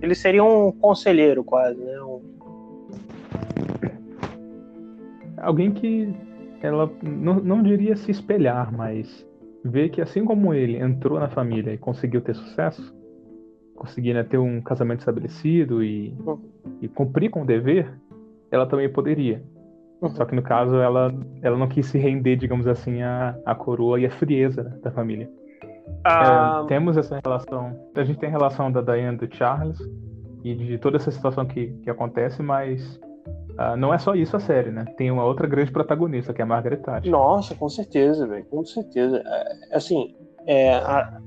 Ele 0.04 0.14
seria 0.14 0.44
um 0.44 0.70
conselheiro, 0.70 1.42
quase, 1.42 1.82
né? 1.82 1.98
Um... 2.02 2.20
Alguém 5.38 5.72
que 5.72 6.14
ela 6.60 6.92
não, 7.02 7.40
não 7.40 7.62
diria 7.62 7.96
se 7.96 8.10
espelhar, 8.10 8.70
mas 8.70 9.26
ver 9.64 9.88
que 9.88 10.02
assim 10.02 10.22
como 10.24 10.52
ele 10.52 10.76
entrou 10.76 11.18
na 11.18 11.28
família 11.28 11.72
e 11.72 11.78
conseguiu 11.78 12.20
ter 12.20 12.34
sucesso, 12.34 12.94
conseguir 13.74 14.12
né, 14.12 14.22
ter 14.22 14.36
um 14.36 14.60
casamento 14.60 15.00
estabelecido 15.00 15.82
e, 15.82 16.14
uhum. 16.26 16.38
e 16.82 16.88
cumprir 16.88 17.30
com 17.30 17.42
o 17.42 17.46
dever, 17.46 17.90
ela 18.50 18.66
também 18.66 18.90
poderia. 18.90 19.42
Uhum. 20.02 20.10
Só 20.10 20.26
que 20.26 20.34
no 20.34 20.42
caso 20.42 20.76
ela, 20.76 21.14
ela 21.40 21.56
não 21.56 21.66
quis 21.66 21.86
se 21.86 21.96
render, 21.96 22.36
digamos 22.36 22.66
assim, 22.66 23.00
à, 23.00 23.38
à 23.46 23.54
coroa 23.54 23.98
e 23.98 24.04
à 24.04 24.10
frieza 24.10 24.64
da 24.82 24.90
família. 24.90 25.30
Ah, 26.04 26.62
é, 26.64 26.68
temos 26.68 26.96
essa 26.96 27.20
relação. 27.24 27.78
A 27.94 28.04
gente 28.04 28.18
tem 28.18 28.28
a 28.28 28.32
relação 28.32 28.70
da 28.70 28.80
Diane 28.80 29.16
do 29.16 29.34
Charles 29.34 29.78
e 30.42 30.54
de 30.54 30.78
toda 30.78 30.96
essa 30.96 31.10
situação 31.10 31.46
que, 31.46 31.68
que 31.82 31.88
acontece, 31.90 32.42
mas 32.42 33.00
uh, 33.58 33.76
não 33.76 33.92
é 33.92 33.98
só 33.98 34.14
isso 34.14 34.36
a 34.36 34.40
série, 34.40 34.70
né? 34.70 34.84
Tem 34.96 35.10
uma 35.10 35.24
outra 35.24 35.46
grande 35.46 35.72
protagonista, 35.72 36.34
que 36.34 36.42
é 36.42 36.44
a 36.44 36.46
Margaret 36.46 36.78
Thatcher. 36.78 37.10
Nossa, 37.10 37.54
com 37.54 37.68
certeza, 37.68 38.26
velho. 38.26 38.44
Com 38.44 38.64
certeza. 38.64 39.22
É, 39.24 39.76
assim, 39.76 40.14
é, 40.46 40.74
a... 40.74 41.18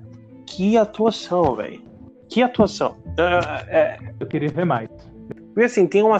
que 0.45 0.77
atuação, 0.77 1.55
velho. 1.55 1.81
Que 2.29 2.43
atuação. 2.43 2.95
É, 3.17 3.79
é... 3.79 3.97
Eu 4.19 4.27
queria 4.27 4.49
ver 4.49 4.65
mais. 4.65 4.89
Porque 5.57 5.65
assim, 5.65 5.87
tem 5.87 6.03
uma 6.03 6.19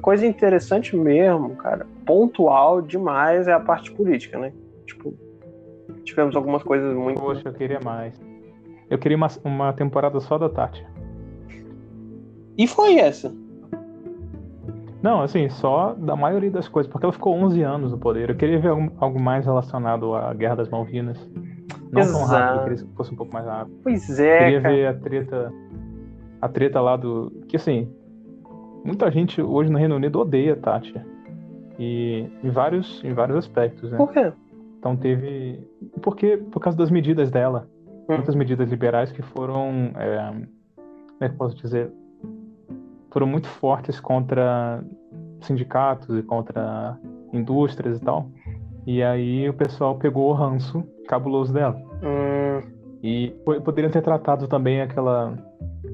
coisa 0.00 0.24
interessante 0.24 0.96
mesmo, 0.96 1.56
cara. 1.56 1.84
Pontual 2.04 2.80
demais 2.80 3.48
é 3.48 3.52
a 3.52 3.58
parte 3.58 3.90
política, 3.90 4.38
né? 4.38 4.52
Tipo, 4.86 5.12
tivemos 6.04 6.36
algumas 6.36 6.62
coisas 6.62 6.94
muito. 6.94 7.20
Poxa, 7.20 7.42
eu 7.44 7.52
queria 7.52 7.80
mais. 7.84 8.18
Eu 8.88 8.98
queria 8.98 9.16
uma, 9.16 9.28
uma 9.44 9.72
temporada 9.72 10.18
só 10.20 10.38
da 10.38 10.48
Tati. 10.48 10.86
E 12.56 12.66
foi 12.66 12.98
essa? 12.98 13.34
Não, 15.02 15.20
assim, 15.20 15.48
só 15.48 15.94
da 15.94 16.16
maioria 16.16 16.50
das 16.50 16.68
coisas, 16.68 16.90
porque 16.90 17.04
ela 17.04 17.12
ficou 17.12 17.34
11 17.34 17.62
anos 17.62 17.92
no 17.92 17.98
poder. 17.98 18.30
Eu 18.30 18.36
queria 18.36 18.58
ver 18.58 18.68
algo, 18.68 18.92
algo 18.98 19.20
mais 19.20 19.44
relacionado 19.44 20.14
à 20.14 20.32
Guerra 20.32 20.56
das 20.56 20.68
Malvinas. 20.68 21.18
Não 21.92 22.02
Exato. 22.02 22.18
tão 22.18 22.26
rápido, 22.26 22.56
eu 22.56 22.62
queria 22.64 22.84
que 22.84 22.96
fosse 22.96 23.12
um 23.12 23.16
pouco 23.16 23.32
mais 23.32 23.46
rápido. 23.46 23.78
Pois 23.82 24.18
é. 24.18 24.38
Queria 24.38 24.60
cara. 24.60 24.74
ver 24.74 24.86
a 24.86 24.94
treta. 24.94 25.52
A 26.40 26.48
treta 26.48 26.80
lá 26.80 26.96
do. 26.96 27.30
Que 27.48 27.56
assim. 27.56 27.88
Muita 28.84 29.10
gente 29.10 29.42
hoje 29.42 29.70
no 29.70 29.78
Reino 29.78 29.96
Unido 29.96 30.20
odeia 30.20 30.54
a 30.54 30.56
Tati. 30.56 30.94
E 31.78 32.28
em 32.42 32.50
vários, 32.50 33.04
em 33.04 33.12
vários 33.12 33.38
aspectos, 33.38 33.90
né? 33.90 33.96
Por 33.96 34.12
quê? 34.12 34.32
Então 34.86 34.96
teve. 34.96 35.68
Porque, 36.00 36.36
por 36.36 36.60
causa 36.60 36.78
das 36.78 36.92
medidas 36.92 37.28
dela. 37.28 37.68
Hum. 38.08 38.14
Muitas 38.14 38.36
medidas 38.36 38.70
liberais 38.70 39.10
que 39.10 39.20
foram. 39.20 39.90
É... 39.96 40.30
Como 40.76 41.22
é 41.22 41.28
que 41.28 41.34
posso 41.34 41.56
dizer? 41.56 41.90
Foram 43.10 43.26
muito 43.26 43.48
fortes 43.48 43.98
contra 43.98 44.84
sindicatos 45.40 46.16
e 46.16 46.22
contra 46.22 46.96
indústrias 47.32 47.98
e 47.98 48.04
tal. 48.04 48.30
E 48.86 49.02
aí 49.02 49.48
o 49.48 49.54
pessoal 49.54 49.96
pegou 49.96 50.30
o 50.30 50.32
ranço 50.32 50.84
cabuloso 51.08 51.52
dela. 51.52 51.76
Hum. 52.02 52.60
E 53.02 53.30
poderiam 53.64 53.90
ter 53.90 54.02
tratado 54.02 54.46
também 54.46 54.80
aquela 54.80 55.36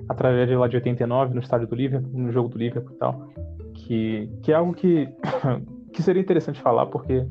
a 0.09 0.15
tragédia 0.15 0.59
lá 0.59 0.69
de 0.69 0.77
89 0.77 1.35
no 1.35 1.41
estádio 1.41 1.67
do 1.67 1.75
Liverpool, 1.75 2.11
no 2.13 2.31
jogo 2.31 2.49
do 2.49 2.59
Liverpool 2.59 2.95
e 2.95 2.99
tal, 2.99 3.29
que, 3.75 4.31
que 4.43 4.53
é 4.53 4.55
algo 4.55 4.75
que, 4.75 5.09
que 5.93 6.03
seria 6.03 6.21
interessante 6.21 6.61
falar, 6.61 6.87
porque 6.87 7.27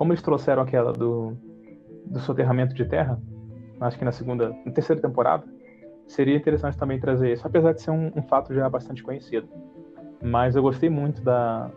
como 0.00 0.14
eles 0.14 0.22
trouxeram 0.22 0.62
aquela 0.62 0.94
do, 0.94 1.36
do 2.06 2.18
soterramento 2.20 2.74
de 2.74 2.86
terra, 2.86 3.20
acho 3.82 3.98
que 3.98 4.04
na 4.04 4.12
segunda, 4.12 4.48
na 4.64 4.72
terceira 4.72 5.02
temporada, 5.02 5.44
seria 6.06 6.34
interessante 6.34 6.78
também 6.78 6.98
trazer 6.98 7.30
isso, 7.34 7.46
apesar 7.46 7.74
de 7.74 7.82
ser 7.82 7.90
um, 7.90 8.10
um 8.16 8.22
fato 8.22 8.54
já 8.54 8.66
bastante 8.66 9.02
conhecido. 9.02 9.46
Mas 10.22 10.56
eu 10.56 10.62
gostei 10.62 10.88
muito 10.88 11.20
da 11.20 11.70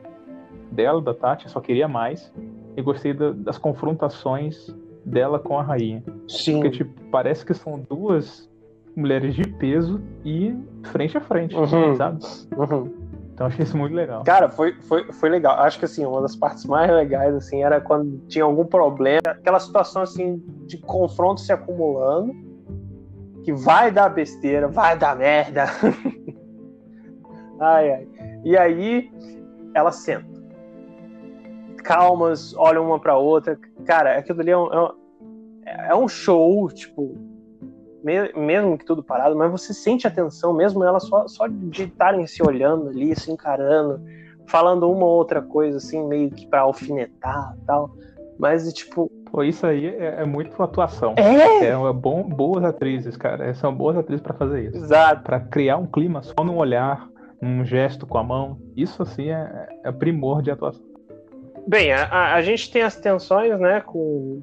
dela, 0.72 1.02
da 1.02 1.14
Tati, 1.14 1.52
só 1.52 1.60
queria 1.60 1.86
mais. 1.90 2.34
E 2.78 2.82
gostei 2.82 3.14
da, 3.14 3.34
das 3.34 3.58
confrontações 3.58 4.74
dela 5.04 5.38
com 5.38 5.60
a 5.60 5.62
rainha. 5.62 6.02
Sim. 6.30 6.62
Porque, 6.62 6.78
tipo, 6.78 6.94
parece 7.12 7.46
que 7.46 7.54
são 7.54 7.78
duas 7.78 8.50
mulheres 8.96 9.36
de 9.36 9.46
peso 9.46 10.00
e 10.24 10.56
frente 10.84 11.18
a 11.18 11.22
frente, 11.22 11.58
uhum. 11.58 11.96
sabe? 11.98 12.24
Uhum. 12.56 13.03
Então 13.34 13.48
achei 13.48 13.64
isso 13.64 13.76
muito 13.76 13.96
legal. 13.96 14.24
Cara, 14.24 14.48
foi, 14.50 14.74
foi, 14.82 15.12
foi 15.12 15.30
legal. 15.30 15.60
Acho 15.60 15.80
que 15.80 15.86
assim, 15.86 16.06
uma 16.06 16.22
das 16.22 16.36
partes 16.36 16.66
mais 16.66 16.90
legais 16.92 17.34
assim 17.36 17.64
era 17.64 17.82
quando 17.82 18.20
tinha 18.28 18.44
algum 18.44 18.66
problema, 18.66 19.22
aquela 19.26 19.60
situação 19.60 20.04
assim 20.04 20.42
de 20.68 20.78
confronto 20.78 21.42
se 21.42 21.52
acumulando, 21.52 22.34
que 23.44 23.52
vai 23.52 23.92
dar 23.92 24.10
besteira, 24.10 24.68
vai 24.68 24.98
dar 24.98 25.16
merda. 25.16 25.66
ai, 27.60 27.92
ai. 27.92 28.08
E 28.44 28.56
aí 28.56 29.12
ela 29.74 29.92
senta. 29.92 30.32
Calmas, 31.84 32.56
olham 32.56 32.86
uma 32.86 33.00
para 33.00 33.18
outra. 33.18 33.58
Cara, 33.86 34.18
aquilo 34.18 34.42
ali 34.42 34.52
é 34.52 34.58
um, 34.58 34.68
é 35.66 35.96
um 35.96 36.06
é 36.06 36.08
show, 36.08 36.70
tipo, 36.70 37.18
mesmo 38.04 38.78
que 38.78 38.86
tudo 38.86 39.02
parado, 39.02 39.36
mas 39.36 39.52
você 39.52 39.74
sente 39.74 40.06
a 40.06 40.12
tensão, 40.12 40.54
mesmo 40.54 40.84
ela 40.84 41.00
só, 41.00 41.28
só 41.28 41.48
de 41.48 41.84
estarem 41.84 42.28
se 42.28 42.44
olhando 42.44 42.90
ali, 42.90 43.16
se 43.16 43.32
encarando, 43.32 44.02
falando 44.46 44.92
uma 44.92 45.06
ou 45.06 45.18
outra 45.18 45.42
coisa, 45.42 45.78
assim, 45.78 46.06
meio 46.06 46.30
que 46.30 46.46
para 46.46 46.62
alfinetar 46.62 47.56
tal. 47.66 47.92
Mas, 48.38 48.72
tipo. 48.74 49.10
Pô, 49.32 49.44
isso 49.44 49.66
aí 49.66 49.88
é, 49.88 50.22
é 50.22 50.26
muito 50.26 50.62
atuação. 50.62 51.14
É! 51.18 51.68
É 51.68 51.78
uma 51.78 51.94
bom, 51.94 52.24
boas 52.24 52.64
atrizes, 52.64 53.16
cara. 53.16 53.54
São 53.54 53.74
boas 53.74 53.98
atrizes 53.98 54.22
para 54.22 54.34
fazer 54.34 54.66
isso. 54.66 54.78
Exato. 54.78 55.24
Para 55.24 55.40
criar 55.40 55.78
um 55.78 55.86
clima 55.86 56.22
só 56.22 56.44
num 56.44 56.58
olhar, 56.58 57.08
num 57.42 57.64
gesto 57.64 58.06
com 58.06 58.18
a 58.18 58.24
mão. 58.24 58.58
Isso, 58.76 59.02
assim, 59.02 59.30
é, 59.30 59.68
é 59.86 59.92
primor 59.92 60.42
de 60.42 60.52
atuação. 60.52 60.84
Bem, 61.66 61.94
a, 61.94 62.34
a 62.34 62.42
gente 62.42 62.70
tem 62.72 62.82
as 62.82 62.96
tensões, 62.98 63.58
né, 63.58 63.80
com 63.80 64.42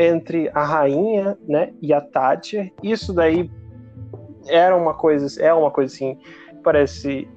entre 0.00 0.48
a 0.54 0.64
rainha, 0.64 1.36
né, 1.48 1.72
e 1.82 1.92
a 1.92 2.00
Tátia. 2.00 2.70
Isso 2.80 3.12
daí 3.12 3.50
era 4.46 4.76
uma 4.76 4.94
coisa, 4.94 5.42
é 5.42 5.52
uma 5.52 5.72
coisa 5.72 5.92
assim, 5.92 6.16
parece 6.62 7.28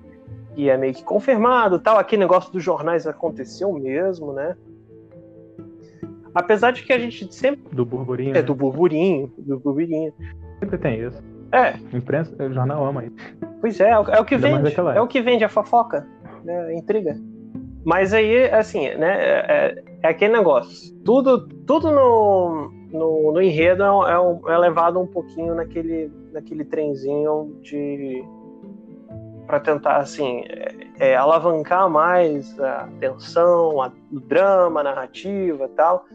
que 0.53 0.69
é 0.69 0.77
meio 0.77 0.93
que 0.93 1.03
confirmado, 1.03 1.79
tal. 1.79 1.97
Aquele 1.97 2.19
negócio 2.19 2.53
dos 2.53 2.63
jornais 2.63 3.07
aconteceu 3.07 3.73
mesmo, 3.73 4.31
né? 4.31 4.55
Apesar 6.35 6.71
de 6.71 6.83
que 6.83 6.93
a 6.93 6.99
gente 6.99 7.33
sempre 7.33 7.63
do 7.75 7.83
burburinho, 7.83 8.31
é 8.31 8.33
né? 8.35 8.41
do 8.43 8.53
burburinho, 8.53 9.33
do 9.39 9.59
burburinho. 9.59 10.13
Sempre 10.59 10.77
tem 10.77 11.01
isso. 11.01 11.21
É. 11.51 11.73
Imprensa, 11.97 12.31
o 12.43 12.53
jornal 12.53 12.85
ama 12.85 13.05
isso. 13.05 13.15
Pois 13.59 13.79
é, 13.79 13.89
é 13.89 13.97
o, 13.97 14.03
é 14.03 14.23
que 14.23 14.35
Ainda 14.35 14.61
vende, 14.61 14.75
é 14.95 15.01
o 15.01 15.07
que 15.07 15.21
vende 15.21 15.43
a 15.43 15.49
fofoca, 15.49 16.07
né, 16.43 16.65
a 16.67 16.73
intriga. 16.73 17.17
Mas 17.83 18.13
aí, 18.13 18.49
assim, 18.51 18.87
né, 18.95 19.17
é, 19.19 19.83
é 20.03 20.09
aquele 20.09 20.33
negócio. 20.33 20.93
Tudo, 21.03 21.47
tudo 21.65 21.91
no, 21.91 22.71
no, 22.91 23.31
no 23.31 23.41
enredo 23.41 23.83
é, 23.83 23.87
é, 23.87 24.53
é 24.53 24.57
levado 24.57 24.99
um 24.99 25.07
pouquinho 25.07 25.55
naquele, 25.55 26.11
naquele 26.31 26.65
trenzinho 26.65 27.57
de 27.61 28.23
para 29.45 29.59
tentar 29.59 29.97
assim 29.97 30.43
é, 30.47 31.09
é, 31.09 31.15
alavancar 31.15 31.89
mais 31.89 32.57
a 32.59 32.87
tensão, 32.99 33.81
a, 33.81 33.91
o 34.11 34.19
drama, 34.19 34.79
a 34.79 34.83
narrativa, 34.83 35.69
tal. 35.75 36.05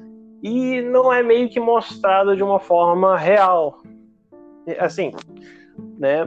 E 0.43 0.81
não 0.81 1.13
é 1.13 1.23
meio 1.23 1.49
que 1.49 1.61
mostrado 1.61 2.37
de 2.37 2.43
uma 2.43 2.61
forma 2.61 3.17
real, 3.17 3.83
assim, 4.79 5.13
né? 5.99 6.25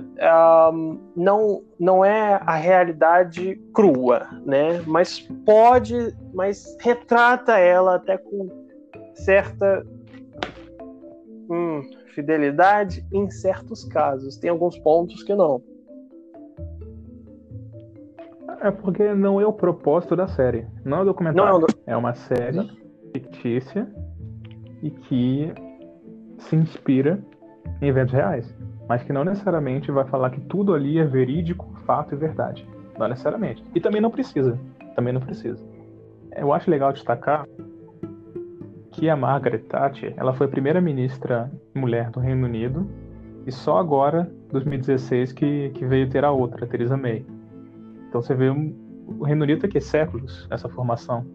Um, 0.71 0.99
não 1.15 1.63
não 1.79 2.03
é 2.03 2.39
a 2.45 2.55
realidade 2.55 3.55
crua, 3.73 4.27
né? 4.45 4.81
Mas 4.85 5.19
pode, 5.45 6.15
mas 6.33 6.77
retrata 6.79 7.57
ela 7.57 7.95
até 7.95 8.17
com 8.17 8.49
certa 9.13 9.85
hum, 11.49 11.81
fidelidade 12.13 13.05
em 13.13 13.29
certos 13.29 13.83
casos. 13.85 14.37
Tem 14.37 14.49
alguns 14.49 14.77
pontos 14.79 15.23
que 15.23 15.35
não. 15.35 15.61
É 18.61 18.71
porque 18.71 19.13
não 19.13 19.39
é 19.39 19.45
o 19.45 19.53
propósito 19.53 20.15
da 20.15 20.27
série. 20.27 20.67
Não 20.83 20.97
é 20.97 21.01
o 21.01 21.05
documentário. 21.05 21.51
Não 21.51 21.61
é, 21.61 21.63
o... 21.63 21.67
é 21.87 21.97
uma 21.97 22.13
série 22.13 22.69
fictícia 23.13 23.87
e 24.83 24.89
que 24.89 25.53
se 26.39 26.55
inspira 26.55 27.19
em 27.81 27.87
eventos 27.87 28.13
reais. 28.13 28.53
Mas 28.89 29.03
que 29.03 29.13
não 29.13 29.24
necessariamente 29.24 29.91
vai 29.91 30.03
falar 30.05 30.31
que 30.31 30.41
tudo 30.41 30.74
ali 30.74 30.98
é 30.98 31.05
verídico, 31.05 31.72
fato 31.86 32.15
e 32.15 32.17
verdade. 32.17 32.67
Não 32.98 33.08
necessariamente. 33.08 33.63
E 33.75 33.79
também 33.79 34.01
não 34.01 34.10
precisa. 34.10 34.60
Também 34.96 35.13
não 35.13 35.22
precisa. 35.22 35.63
Eu 36.36 36.51
acho 36.51 36.69
legal 36.69 36.91
destacar 36.91 37.46
que 38.91 39.08
a 39.08 39.15
Margaret 39.15 39.60
Thatcher 39.60 40.13
ela 40.17 40.34
foi 40.34 40.48
a 40.48 40.50
primeira 40.50 40.81
ministra 40.81 41.51
mulher 41.74 42.10
do 42.10 42.19
Reino 42.19 42.46
Unido 42.46 42.89
e 43.46 43.51
só 43.51 43.77
agora, 43.77 44.29
2016, 44.51 45.34
que, 45.34 45.69
que 45.69 45.86
veio 45.86 46.10
ter 46.10 46.25
a 46.25 46.31
outra, 46.31 46.65
a 46.65 46.67
Theresa 46.67 46.98
May. 46.98 47.24
Então 48.08 48.22
você 48.22 48.34
vê 48.34 48.50
o 48.50 49.24
Reino 49.24 49.43
Unido 49.43 49.62
tem 49.62 49.69
que 49.69 49.79
séculos 49.79 50.48
essa 50.50 50.67
formação 50.67 51.25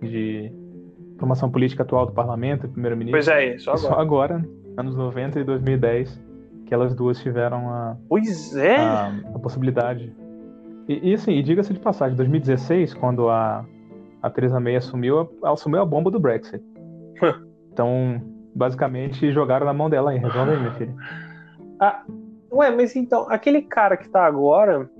de 0.00 0.50
formação 1.18 1.50
política 1.50 1.82
atual 1.82 2.06
do 2.06 2.12
parlamento, 2.12 2.66
primeiro-ministro. 2.68 3.18
Pois 3.18 3.28
é, 3.28 3.58
só 3.58 3.72
agora. 3.72 3.88
só 3.88 4.00
agora, 4.00 4.48
anos 4.76 4.96
90 4.96 5.40
e 5.40 5.44
2010, 5.44 6.23
que 6.74 6.80
elas 6.80 6.94
duas 6.94 7.18
tiveram 7.20 7.70
a, 7.70 7.96
pois 8.08 8.54
é. 8.56 8.76
a, 8.76 9.12
a 9.34 9.38
possibilidade. 9.38 10.12
E, 10.88 11.10
e 11.10 11.14
assim, 11.14 11.32
e 11.32 11.42
diga-se 11.42 11.72
de 11.72 11.78
passagem, 11.78 12.16
2016, 12.16 12.94
quando 12.94 13.28
a, 13.28 13.64
a 14.20 14.30
Theresa 14.30 14.58
May 14.58 14.76
assumiu, 14.76 15.30
ela 15.42 15.52
assumiu 15.52 15.80
a 15.80 15.86
bomba 15.86 16.10
do 16.10 16.18
Brexit. 16.18 16.62
então, 17.72 18.20
basicamente, 18.54 19.32
jogaram 19.32 19.64
na 19.64 19.72
mão 19.72 19.88
dela 19.88 20.10
aí. 20.10 20.18
Resolve 20.18 20.50
aí, 20.50 20.58
minha 20.58 20.72
filha. 20.72 20.94
Ah, 21.80 22.02
ué, 22.52 22.70
mas 22.72 22.96
então, 22.96 23.26
aquele 23.30 23.62
cara 23.62 23.96
que 23.96 24.08
tá 24.08 24.26
agora, 24.26 24.90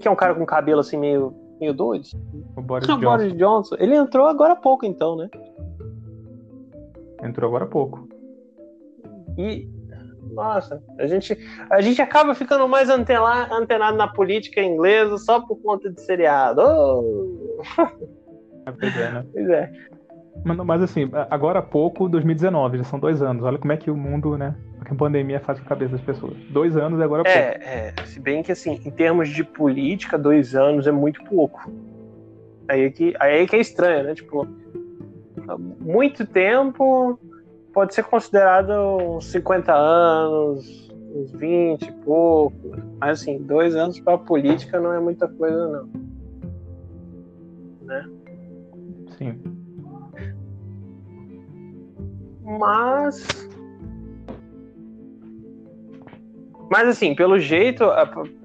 que 0.00 0.08
é 0.08 0.10
um 0.10 0.16
cara 0.16 0.34
com 0.34 0.46
cabelo 0.46 0.80
assim 0.80 0.96
meio, 0.96 1.34
meio 1.60 1.74
doido. 1.74 2.06
O 2.56 2.62
Boris, 2.62 2.88
o 2.88 2.92
Johnson. 2.92 3.04
Boris 3.04 3.36
Johnson. 3.36 3.76
Ele 3.78 3.94
entrou 3.94 4.26
agora 4.26 4.54
há 4.54 4.56
pouco, 4.56 4.86
então, 4.86 5.16
né? 5.16 5.28
Entrou 7.22 7.48
agora 7.48 7.64
há 7.64 7.68
pouco. 7.68 8.08
E. 9.36 9.75
Nossa, 10.32 10.82
a 10.98 11.06
gente, 11.06 11.36
a 11.70 11.80
gente 11.80 12.00
acaba 12.02 12.34
ficando 12.34 12.68
mais 12.68 12.88
antenado, 12.88 13.54
antenado 13.54 13.96
na 13.96 14.08
política 14.08 14.62
inglesa 14.62 15.18
só 15.18 15.40
por 15.40 15.56
conta 15.56 15.90
de 15.90 16.00
seriado. 16.00 16.62
Oh! 16.62 17.36
Pois 18.80 18.96
é, 18.96 19.12
né? 19.12 19.24
Pois 19.32 19.48
é. 19.48 19.72
Mas, 20.44 20.56
mas, 20.58 20.82
assim, 20.82 21.08
agora 21.30 21.60
há 21.60 21.62
pouco, 21.62 22.08
2019, 22.08 22.78
já 22.78 22.84
são 22.84 22.98
dois 22.98 23.22
anos. 23.22 23.44
Olha 23.44 23.58
como 23.58 23.72
é 23.72 23.76
que 23.76 23.90
o 23.90 23.96
mundo, 23.96 24.36
né? 24.36 24.56
Porque 24.76 24.92
a 24.92 24.96
pandemia 24.96 25.40
faz 25.40 25.58
com 25.58 25.66
a 25.66 25.68
cabeça 25.68 25.92
das 25.92 26.00
pessoas. 26.00 26.36
Dois 26.50 26.76
anos 26.76 27.00
e 27.00 27.02
agora 27.02 27.22
há 27.24 27.30
é, 27.30 27.50
pouco. 27.52 27.64
É, 27.64 28.06
se 28.06 28.20
bem 28.20 28.42
que 28.42 28.52
assim, 28.52 28.80
em 28.84 28.90
termos 28.90 29.28
de 29.28 29.44
política, 29.44 30.18
dois 30.18 30.54
anos 30.54 30.86
é 30.86 30.92
muito 30.92 31.22
pouco. 31.24 31.70
Aí 32.68 32.82
é 32.82 32.90
que, 32.90 33.14
aí 33.20 33.42
é, 33.42 33.46
que 33.46 33.56
é 33.56 33.60
estranho, 33.60 34.04
né? 34.04 34.14
Tipo, 34.14 34.46
muito 35.80 36.26
tempo 36.26 37.18
pode 37.76 37.94
ser 37.94 38.04
considerado 38.04 38.70
uns 38.70 39.26
50 39.26 39.70
anos, 39.70 40.90
uns 41.14 41.30
20 41.32 41.82
e 41.82 41.92
pouco. 41.92 42.56
Mas 42.98 43.20
assim, 43.20 43.36
dois 43.36 43.76
anos 43.76 44.00
para 44.00 44.16
política 44.16 44.80
não 44.80 44.94
é 44.94 44.98
muita 44.98 45.28
coisa, 45.28 45.68
não. 45.68 45.90
Né? 47.82 48.08
Sim. 49.18 49.42
Mas. 52.42 53.26
Mas 56.70 56.88
assim, 56.88 57.14
pelo 57.14 57.38
jeito, 57.38 57.84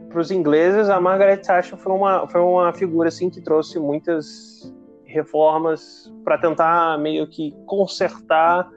para 0.09 0.19
os 0.19 0.29
ingleses, 0.29 0.89
a 0.89 0.99
Margaret 0.99 1.37
Thatcher 1.37 1.77
foi 1.77 1.93
uma, 1.93 2.27
foi 2.27 2.41
uma 2.41 2.73
figura 2.73 3.07
assim 3.07 3.29
que 3.29 3.39
trouxe 3.39 3.79
muitas 3.79 4.75
reformas 5.05 6.13
para 6.25 6.37
tentar 6.37 6.99
meio 6.99 7.25
que 7.27 7.55
consertar 7.65 8.69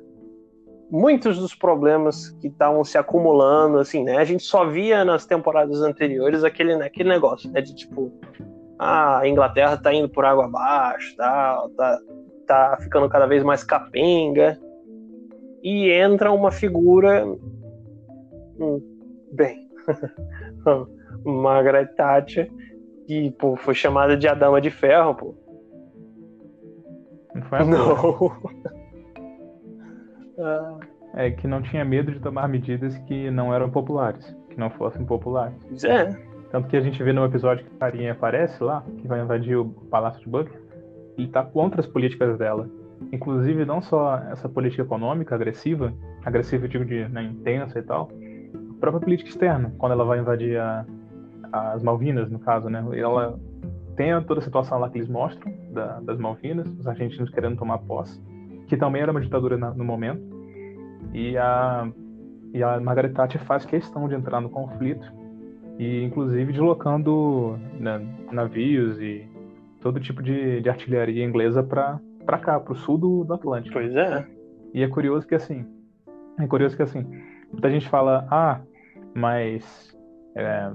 muitos 0.91 1.39
dos 1.39 1.55
problemas 1.55 2.31
que 2.41 2.49
estavam 2.49 2.85
se 2.85 2.97
acumulando, 2.99 3.79
assim, 3.79 4.05
né? 4.05 4.19
A 4.19 4.25
gente 4.25 4.43
só 4.43 4.65
via 4.65 5.05
nas 5.05 5.27
temporadas 5.27 5.81
anteriores 5.81 6.45
aquele, 6.45 6.75
aquele 6.75 7.09
negócio, 7.09 7.51
né? 7.51 7.61
De 7.61 7.75
tipo, 7.75 8.13
ah, 8.79 9.21
a 9.21 9.29
Inglaterra 9.29 9.77
tá 9.77 9.93
indo 9.93 10.09
por 10.09 10.25
água 10.25 10.45
abaixo, 10.45 11.17
tá, 11.17 11.67
tá, 11.77 11.99
tá 12.47 12.79
ficando 12.81 13.09
cada 13.09 13.27
vez 13.27 13.43
mais 13.43 13.65
capenga 13.65 14.59
e 15.63 15.91
entra 15.91 16.31
uma 16.31 16.53
figura 16.53 17.27
hum, 18.59 18.83
bem 19.33 19.67
Margaret 21.25 21.87
Thatcher 21.97 22.51
que 23.07 23.31
pô, 23.33 23.57
foi 23.57 23.75
chamada 23.75 24.17
de 24.17 24.29
a 24.29 24.35
dama 24.35 24.61
de 24.61 24.71
ferro 24.71 25.15
pô 25.15 25.35
não 27.35 27.43
foi 27.43 27.65
não 27.65 28.27
ah. 28.27 28.71
é 31.15 31.31
que 31.31 31.47
não 31.47 31.63
tinha 31.63 31.85
medo 31.85 32.13
de 32.13 32.21
tomar 32.21 32.49
medidas 32.49 32.97
que 32.99 33.31
não 33.31 33.55
eram 33.55 33.71
populares 33.71 34.37
que 34.55 34.61
não 34.61 34.71
fossem 34.71 35.05
populares. 35.05 35.85
É. 35.85 36.07
Tanto 36.51 36.69
que 36.69 36.77
a 36.77 36.81
gente 36.81 37.03
vê 37.03 37.13
no 37.13 37.25
episódio 37.25 37.65
que 37.65 37.75
a 37.75 37.79
Carinha 37.79 38.13
aparece 38.13 38.63
lá 38.63 38.85
que 38.99 39.09
vai 39.09 39.21
invadir 39.21 39.57
o 39.57 39.67
Palácio 39.91 40.21
de 40.21 40.29
Buckingham 40.29 40.65
ele 41.17 41.29
tá 41.29 41.45
contra 41.45 41.81
as 41.81 41.87
políticas 41.87 42.39
dela. 42.39 42.69
Inclusive 43.13 43.65
não 43.65 43.83
só 43.83 44.17
essa 44.31 44.49
política 44.49 44.83
econômica 44.83 45.35
agressiva, 45.35 45.93
agressiva 46.25 46.65
eu 46.65 46.69
digo 46.69 46.85
de 46.85 47.09
né, 47.09 47.23
intensa 47.23 47.79
e 47.79 47.83
tal, 47.83 48.11
a 48.77 48.81
própria 48.81 49.01
política 49.01 49.31
externa, 49.31 49.73
quando 49.79 49.93
ela 49.93 50.05
vai 50.05 50.19
invadir 50.19 50.59
a, 50.59 50.85
as 51.53 51.83
Malvinas, 51.83 52.31
no 52.31 52.39
caso, 52.39 52.69
né, 52.69 52.85
ela 52.97 53.39
tem 53.97 54.21
toda 54.25 54.41
a 54.41 54.43
situação 54.43 54.79
lá 54.79 54.89
que 54.91 54.99
eles 54.99 55.09
mostram 55.09 55.53
da, 55.71 56.01
das 56.01 56.19
Malvinas, 56.19 56.67
os 56.79 56.87
argentinos 56.87 57.31
querendo 57.31 57.57
tomar 57.57 57.79
posse, 57.79 58.21
que 58.67 58.77
também 58.77 59.03
era 59.03 59.11
uma 59.11 59.21
ditadura 59.21 59.57
na, 59.57 59.73
no 59.73 59.85
momento, 59.85 60.23
e 61.13 61.37
a 61.37 61.91
e 62.53 62.63
a 62.63 62.79
Margaret 62.79 63.13
Thatcher 63.13 63.43
faz 63.45 63.67
questão 63.67 64.07
de 64.07 64.15
entrar 64.15 64.41
no 64.41 64.49
conflito 64.49 65.13
e 65.77 66.05
inclusive 66.05 66.53
deslocando 66.53 67.59
né, 67.81 68.01
navios 68.31 69.01
e 69.01 69.29
todo 69.81 69.99
tipo 69.99 70.23
de, 70.23 70.61
de 70.61 70.69
artilharia 70.69 71.25
inglesa 71.25 71.65
para 71.65 72.39
cá, 72.39 72.61
para 72.61 72.73
o 72.73 72.77
sul 72.77 72.97
do, 72.97 73.25
do, 73.25 73.35
Atlântico. 73.35 73.75
Pois 73.75 73.95
é. 73.95 74.25
E 74.73 74.85
é 74.85 74.89
curioso 74.89 75.27
que 75.27 75.35
assim, 75.35 75.67
é 76.39 76.47
curioso 76.47 76.77
que 76.77 76.83
assim, 76.83 77.05
muita 77.51 77.69
gente 77.71 77.89
fala, 77.89 78.25
ah, 78.31 78.61
mas 79.13 79.93
é, 80.37 80.71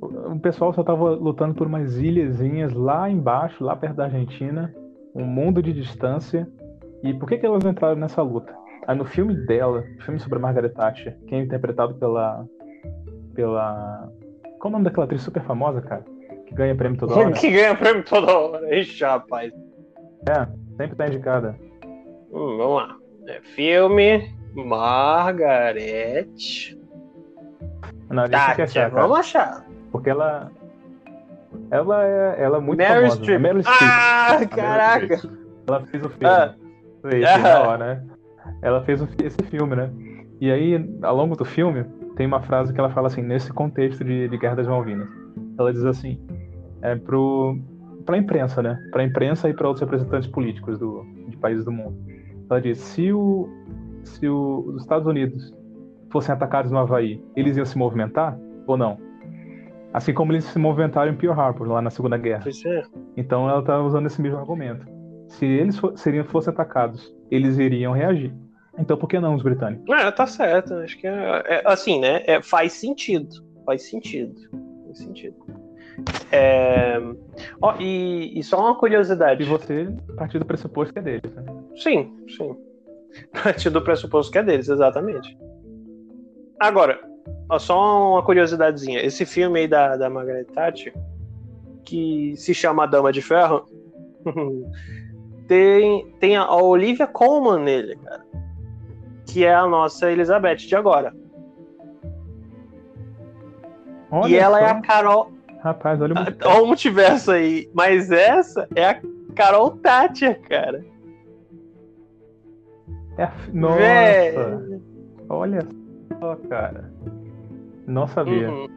o 0.00 0.38
pessoal 0.38 0.72
só 0.72 0.82
estava 0.82 1.10
lutando 1.10 1.54
por 1.54 1.66
umas 1.66 1.98
ilhazinhas 1.98 2.72
lá 2.72 3.10
embaixo, 3.10 3.64
lá 3.64 3.74
perto 3.74 3.96
da 3.96 4.04
Argentina, 4.04 4.72
um 5.14 5.24
mundo 5.24 5.60
de 5.60 5.72
distância. 5.72 6.48
E 7.02 7.14
por 7.14 7.28
que, 7.28 7.38
que 7.38 7.46
elas 7.46 7.64
entraram 7.64 7.96
nessa 7.96 8.22
luta? 8.22 8.54
Aí 8.86 8.96
no 8.96 9.04
filme 9.04 9.34
dela, 9.34 9.84
filme 10.00 10.18
sobre 10.18 10.38
a 10.38 10.42
Margaret 10.42 10.70
Thatcher, 10.70 11.16
que 11.26 11.34
é 11.34 11.38
interpretado 11.38 11.94
pela. 11.96 12.44
pela. 13.34 14.08
Qual 14.58 14.64
é 14.64 14.68
o 14.68 14.70
nome 14.72 14.84
daquela 14.84 15.04
atriz 15.04 15.22
super 15.22 15.42
famosa, 15.42 15.80
cara? 15.82 16.04
Que 16.46 16.54
ganha 16.54 16.74
prêmio 16.74 16.98
toda 16.98 17.14
hora? 17.14 17.32
que 17.38 17.50
ganha 17.50 17.76
prêmio 17.76 18.04
toda 18.04 18.36
hora. 18.36 18.74
Ixi, 18.74 19.04
rapaz. 19.04 19.52
É, 20.28 20.46
sempre 20.76 20.96
tá 20.96 21.06
indicada. 21.06 21.54
Hum, 22.32 22.56
vamos 22.56 22.82
lá. 22.82 22.96
É 23.26 23.40
filme 23.42 24.34
Margaret. 24.54 26.26
Não, 28.10 28.24
cara. 28.28 28.88
vamos 28.88 29.18
achar. 29.18 29.66
Porque 29.92 30.10
ela. 30.10 30.50
Ela 31.70 32.06
é, 32.06 32.42
ela 32.42 32.56
é 32.56 32.60
muito 32.60 32.78
Meryl 32.78 33.02
famosa. 33.02 33.16
Streep. 33.16 33.36
A 33.36 33.38
Meryl 33.38 33.62
Streep. 33.62 33.82
Ah, 33.82 34.46
caraca. 34.46 35.16
Streep. 35.16 35.38
Ela 35.66 35.86
fez 35.86 36.04
o 36.04 36.08
filme. 36.08 36.26
Ah. 36.26 36.54
Ah. 37.24 37.76
né? 37.78 38.04
Ela 38.62 38.82
fez 38.82 39.00
esse 39.22 39.42
filme, 39.44 39.76
né? 39.76 39.90
E 40.40 40.50
aí, 40.50 40.88
ao 41.02 41.16
longo 41.16 41.36
do 41.36 41.44
filme, 41.44 41.84
tem 42.16 42.26
uma 42.26 42.40
frase 42.40 42.72
que 42.72 42.80
ela 42.80 42.90
fala 42.90 43.08
assim, 43.08 43.22
nesse 43.22 43.52
contexto 43.52 44.04
de, 44.04 44.28
de 44.28 44.38
Guerra 44.38 44.56
das 44.56 44.66
Malvinas. 44.66 45.08
Ela 45.58 45.72
diz 45.72 45.84
assim, 45.84 46.20
é 46.82 46.94
pro, 46.94 47.58
pra 48.06 48.16
imprensa, 48.16 48.62
né? 48.62 48.78
Pra 48.90 49.04
imprensa 49.04 49.48
e 49.48 49.54
para 49.54 49.66
outros 49.66 49.82
representantes 49.82 50.28
políticos 50.28 50.78
do, 50.78 51.04
de 51.28 51.36
países 51.36 51.64
do 51.64 51.72
mundo. 51.72 51.96
Ela 52.48 52.60
diz, 52.60 52.78
se, 52.78 53.12
o, 53.12 53.48
se 54.04 54.28
o, 54.28 54.64
os 54.68 54.82
Estados 54.82 55.06
Unidos 55.06 55.52
fossem 56.10 56.32
atacados 56.32 56.70
no 56.70 56.78
Havaí, 56.78 57.22
eles 57.36 57.56
iam 57.56 57.66
se 57.66 57.76
movimentar 57.76 58.38
ou 58.66 58.76
não? 58.76 58.98
Assim 59.92 60.12
como 60.12 60.32
eles 60.32 60.44
se 60.44 60.58
movimentaram 60.58 61.12
em 61.12 61.16
Pearl 61.16 61.38
Harbor, 61.38 61.68
lá 61.68 61.82
na 61.82 61.90
Segunda 61.90 62.16
Guerra. 62.16 62.44
É. 62.66 62.82
Então 63.16 63.48
ela 63.48 63.60
está 63.60 63.80
usando 63.80 64.06
esse 64.06 64.20
mesmo 64.20 64.38
argumento. 64.38 64.86
Se 65.28 65.44
eles 65.44 65.80
seriam, 65.96 66.24
fossem 66.24 66.52
atacados, 66.52 67.14
eles 67.30 67.58
iriam 67.58 67.92
reagir. 67.92 68.34
Então 68.78 68.96
por 68.96 69.08
que 69.08 69.18
não 69.18 69.34
os 69.34 69.42
britânicos? 69.42 69.88
É, 69.88 70.10
tá 70.10 70.26
certo. 70.26 70.74
Acho 70.74 70.98
que 70.98 71.06
é, 71.06 71.42
é, 71.46 71.62
assim, 71.64 72.00
né? 72.00 72.22
É, 72.26 72.42
faz 72.42 72.72
sentido. 72.72 73.44
Faz 73.66 73.88
sentido. 73.88 74.34
Faz 74.86 74.98
sentido. 74.98 75.36
É, 76.30 76.98
ó, 77.60 77.74
e, 77.78 78.38
e 78.38 78.42
só 78.42 78.60
uma 78.60 78.76
curiosidade. 78.76 79.42
E 79.42 79.46
você 79.46 79.88
partir 80.16 80.38
do 80.38 80.46
pressuposto 80.46 80.92
que 80.92 81.00
é 81.00 81.02
deles. 81.02 81.34
Né? 81.34 81.44
Sim, 81.76 82.16
sim. 82.36 82.56
Partir 83.42 83.70
do 83.70 83.82
pressuposto 83.82 84.30
que 84.30 84.38
é 84.38 84.42
deles, 84.42 84.68
exatamente. 84.68 85.36
Agora, 86.60 87.00
ó, 87.48 87.58
só 87.58 88.12
uma 88.12 88.22
curiosidadezinha. 88.22 89.04
Esse 89.04 89.26
filme 89.26 89.60
aí 89.60 89.68
da, 89.68 89.96
da 89.96 90.08
Margaret 90.08 90.44
Thatcher, 90.44 90.94
que 91.84 92.34
se 92.36 92.54
chama 92.54 92.84
A 92.84 92.86
Dama 92.86 93.12
de 93.12 93.22
Ferro, 93.22 93.64
tem, 95.48 96.06
tem 96.20 96.36
a 96.36 96.54
Olivia 96.54 97.06
Colman 97.06 97.64
nele, 97.64 97.96
cara. 97.96 98.24
Que 99.26 99.44
é 99.44 99.54
a 99.54 99.66
nossa 99.66 100.12
Elizabeth 100.12 100.56
de 100.56 100.76
agora. 100.76 101.14
Olha 104.10 104.30
e 104.30 104.36
ela 104.36 104.58
só, 104.58 104.64
é 104.64 104.70
a 104.70 104.80
Carol. 104.80 105.32
Rapaz, 105.60 106.00
olha 106.00 106.14
o 106.14 106.16
muito... 106.22 106.46
Olha 106.46 106.62
o 106.62 106.66
multiverso 106.66 107.30
aí. 107.32 107.68
Mas 107.74 108.10
essa 108.10 108.68
é 108.74 108.84
a 108.90 109.00
Carol 109.34 109.72
Thatcher, 109.78 110.40
cara. 110.42 110.84
É 113.16 113.24
a 113.24 113.32
Nossa, 113.52 114.80
olha 115.28 115.66
só, 116.20 116.36
cara. 116.48 116.92
Não 117.86 118.06
sabia. 118.06 118.50
Uhum. 118.50 118.68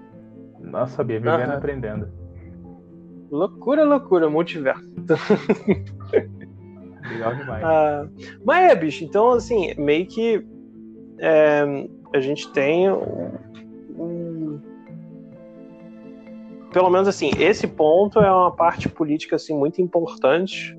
Não 0.60 0.88
sabia, 0.88 1.20
vivendo 1.20 1.42
Aham. 1.42 1.58
aprendendo. 1.58 2.08
Loucura, 3.30 3.84
loucura, 3.84 4.30
multiverso. 4.30 4.84
Demais. 7.36 7.64
Ah, 7.64 8.08
mas 8.44 8.72
é, 8.72 8.76
bicho, 8.76 9.04
então 9.04 9.32
assim, 9.32 9.74
meio 9.78 10.06
que 10.08 10.46
é, 11.20 11.64
a 12.14 12.20
gente 12.20 12.52
tem 12.52 12.92
um, 12.92 13.32
um- 13.98 14.60
Pelo 16.72 16.90
menos 16.90 17.08
assim, 17.08 17.32
esse 17.38 17.68
ponto 17.68 18.20
é 18.20 18.32
uma 18.32 18.52
parte 18.52 18.88
política 18.88 19.36
assim, 19.36 19.54
muito 19.54 19.82
importante, 19.82 20.78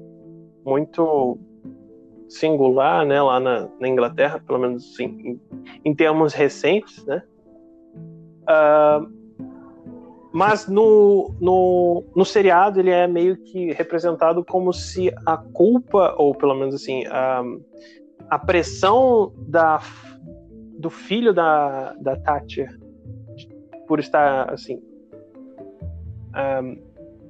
muito 0.65 1.39
singular, 2.31 3.05
né, 3.05 3.21
lá 3.21 3.39
na, 3.39 3.69
na 3.79 3.89
Inglaterra, 3.89 4.41
pelo 4.47 4.59
menos 4.59 4.91
assim, 4.95 5.05
em, 5.05 5.41
em 5.85 5.95
termos 5.95 6.33
recentes, 6.33 7.05
né? 7.05 7.23
Ah, 8.47 9.05
mas 10.33 10.67
no, 10.67 11.35
no, 11.39 12.05
no 12.17 12.25
seriado 12.25 12.81
ele 12.81 12.91
é 12.91 13.07
meio 13.07 13.37
que 13.37 13.73
representado 13.73 14.45
como 14.45 14.73
se 14.73 15.13
a 15.27 15.37
culpa, 15.37 16.15
ou 16.17 16.35
pelo 16.35 16.55
menos 16.55 16.75
assim, 16.75 17.05
a, 17.07 17.43
a 18.31 18.39
pressão 18.39 19.33
da, 19.47 19.81
do 20.79 20.89
filho 20.89 21.35
da, 21.35 21.93
da 22.01 22.17
Thatcher 22.17 22.81
por 23.87 24.01
estar 24.01 24.51
assim. 24.51 24.81
ahm, 26.33 26.77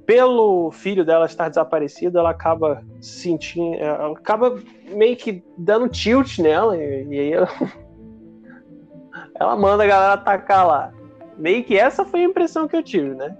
pelo 0.05 0.71
filho 0.71 1.05
dela 1.05 1.25
estar 1.25 1.49
desaparecido, 1.49 2.19
ela 2.19 2.29
acaba 2.29 2.83
sentindo. 3.01 3.75
Ela 3.75 4.11
acaba 4.11 4.59
meio 4.91 5.15
que 5.15 5.43
dando 5.57 5.87
tilt 5.87 6.39
nela, 6.39 6.77
e, 6.77 7.05
e 7.05 7.19
aí 7.19 7.33
ela, 7.33 7.49
ela 9.35 9.55
manda 9.55 9.83
a 9.83 9.87
galera 9.87 10.13
atacar 10.13 10.67
lá. 10.67 10.93
Meio 11.37 11.63
que 11.63 11.77
essa 11.77 12.05
foi 12.05 12.21
a 12.21 12.23
impressão 12.25 12.67
que 12.67 12.75
eu 12.75 12.83
tive, 12.83 13.13
né? 13.15 13.35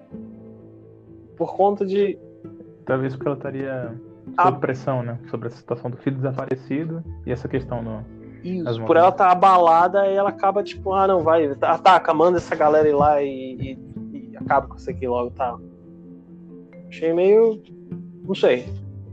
Por 1.38 1.56
conta 1.56 1.86
de. 1.86 2.18
Talvez 2.86 3.14
porque 3.16 3.28
ela 3.28 3.38
estaria 3.38 3.94
A- 4.38 4.44
sob 4.46 4.60
pressão, 4.60 5.04
né? 5.04 5.18
Sobre 5.30 5.48
a 5.48 5.52
situação 5.52 5.90
do 5.90 5.98
filho 5.98 6.16
desaparecido 6.18 7.04
e 7.26 7.32
essa 7.32 7.48
questão 7.48 7.82
no. 7.82 8.04
Isso, 8.44 8.84
por 8.86 8.98
ela 8.98 9.08
estar 9.10 9.32
abalada, 9.32 10.02
aí 10.02 10.16
ela 10.16 10.28
acaba 10.30 10.62
tipo, 10.64 10.92
ah, 10.94 11.08
não, 11.08 11.22
vai, 11.24 11.46
ataca, 11.62 12.14
manda 12.14 12.38
essa 12.40 12.54
galera 12.56 12.90
ir 12.90 12.94
lá 12.94 13.22
e, 13.24 13.30
e- 13.56 13.80
e 14.34 14.38
acaba 14.38 14.68
com 14.68 14.76
isso 14.76 14.90
aqui 14.90 15.08
logo, 15.08 15.32
tá? 15.32 15.58
Achei 16.90 17.14
meio. 17.14 17.62
Não 18.26 18.36
sei. 18.36 18.68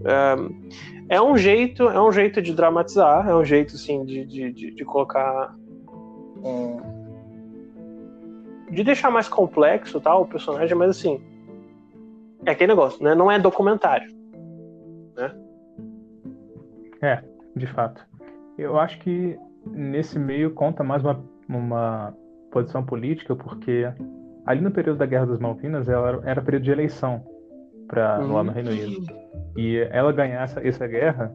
É, 0.04 1.14
é 1.16 1.22
um 1.22 1.36
jeito, 1.36 1.84
é 1.84 2.00
um 2.02 2.10
jeito 2.10 2.42
de 2.42 2.52
dramatizar, 2.52 3.28
é 3.28 3.34
um 3.34 3.44
jeito 3.44 3.76
assim 3.76 4.04
de, 4.04 4.24
de, 4.24 4.52
de, 4.52 4.70
de 4.72 4.84
colocar. 4.84 5.54
um- 6.42 6.99
de 8.70 8.84
deixar 8.84 9.10
mais 9.10 9.28
complexo 9.28 10.00
tal, 10.00 10.22
o 10.22 10.26
personagem, 10.26 10.76
mas 10.76 10.90
assim. 10.90 11.20
É 12.46 12.52
aquele 12.52 12.72
negócio, 12.72 13.02
né? 13.04 13.14
Não 13.14 13.30
é 13.30 13.38
documentário. 13.38 14.08
De 17.56 17.66
fato. 17.66 18.06
Eu 18.56 18.78
acho 18.78 18.98
que 19.00 19.36
nesse 19.66 20.18
meio 20.18 20.52
conta 20.52 20.82
mais 20.84 21.02
uma, 21.04 21.22
uma 21.48 22.14
posição 22.50 22.82
política, 22.84 23.34
porque 23.34 23.86
ali 24.46 24.60
no 24.60 24.70
período 24.70 24.98
da 24.98 25.06
Guerra 25.06 25.26
das 25.26 25.38
Malvinas 25.38 25.88
ela 25.88 26.22
era 26.24 26.40
período 26.40 26.62
de 26.62 26.70
eleição 26.70 27.22
pra, 27.88 28.18
lá 28.18 28.42
no 28.42 28.52
Reino 28.52 28.70
Unido. 28.70 29.06
E 29.56 29.76
ela 29.90 30.12
ganhar 30.12 30.42
essa, 30.42 30.66
essa 30.66 30.86
guerra 30.86 31.34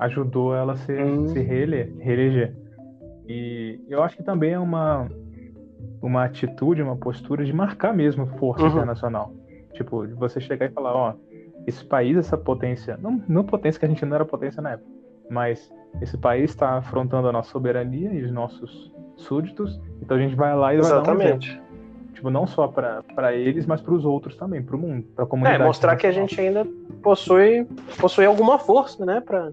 ajudou 0.00 0.54
ela 0.54 0.74
a 0.74 0.76
se, 0.76 0.92
Hum. 0.92 1.26
se 1.28 1.40
reele- 1.40 1.96
reeleger. 1.98 2.54
E 3.26 3.80
eu 3.88 4.02
acho 4.02 4.16
que 4.16 4.22
também 4.22 4.52
é 4.52 4.58
uma, 4.58 5.08
uma 6.02 6.24
atitude, 6.24 6.82
uma 6.82 6.96
postura 6.96 7.44
de 7.44 7.52
marcar 7.52 7.94
mesmo 7.94 8.26
força 8.38 8.64
Uhum. 8.64 8.70
internacional. 8.70 9.32
Tipo, 9.72 10.06
de 10.06 10.12
você 10.14 10.40
chegar 10.40 10.66
e 10.66 10.70
falar, 10.70 10.94
ó, 10.94 11.14
esse 11.66 11.84
país, 11.84 12.16
essa 12.16 12.36
potência, 12.36 12.98
não, 13.00 13.22
não 13.28 13.42
potência 13.44 13.78
que 13.78 13.86
a 13.86 13.88
gente 13.88 14.04
não 14.04 14.14
era 14.14 14.24
potência 14.24 14.60
na 14.62 14.72
época, 14.72 14.88
mas 15.30 15.72
esse 16.00 16.16
país 16.18 16.50
está 16.50 16.76
afrontando 16.76 17.28
a 17.28 17.32
nossa 17.32 17.50
soberania 17.50 18.12
e 18.12 18.22
os 18.22 18.30
nossos 18.30 18.92
súditos, 19.16 19.80
então 20.02 20.16
a 20.16 20.20
gente 20.20 20.34
vai 20.36 20.54
lá 20.54 20.74
e 20.74 20.80
vai 20.80 20.90
dar 20.90 20.96
um 20.98 21.00
exemplo. 21.00 21.16
Exatamente. 21.18 21.62
Tipo, 22.12 22.30
não 22.30 22.46
só 22.46 22.68
para 22.68 23.32
eles, 23.34 23.66
mas 23.66 23.80
para 23.80 23.94
os 23.94 24.04
outros 24.04 24.36
também, 24.36 24.62
para 24.62 24.76
o 24.76 24.78
mundo, 24.78 25.06
para 25.14 25.24
a 25.24 25.26
É, 25.26 25.28
comunidade. 25.28 25.64
mostrar 25.64 25.96
que 25.96 26.06
a 26.06 26.12
gente 26.12 26.40
ainda 26.40 26.64
possui, 27.02 27.66
possui 27.98 28.24
alguma 28.26 28.58
força, 28.58 29.04
né? 29.04 29.20
Pra... 29.20 29.50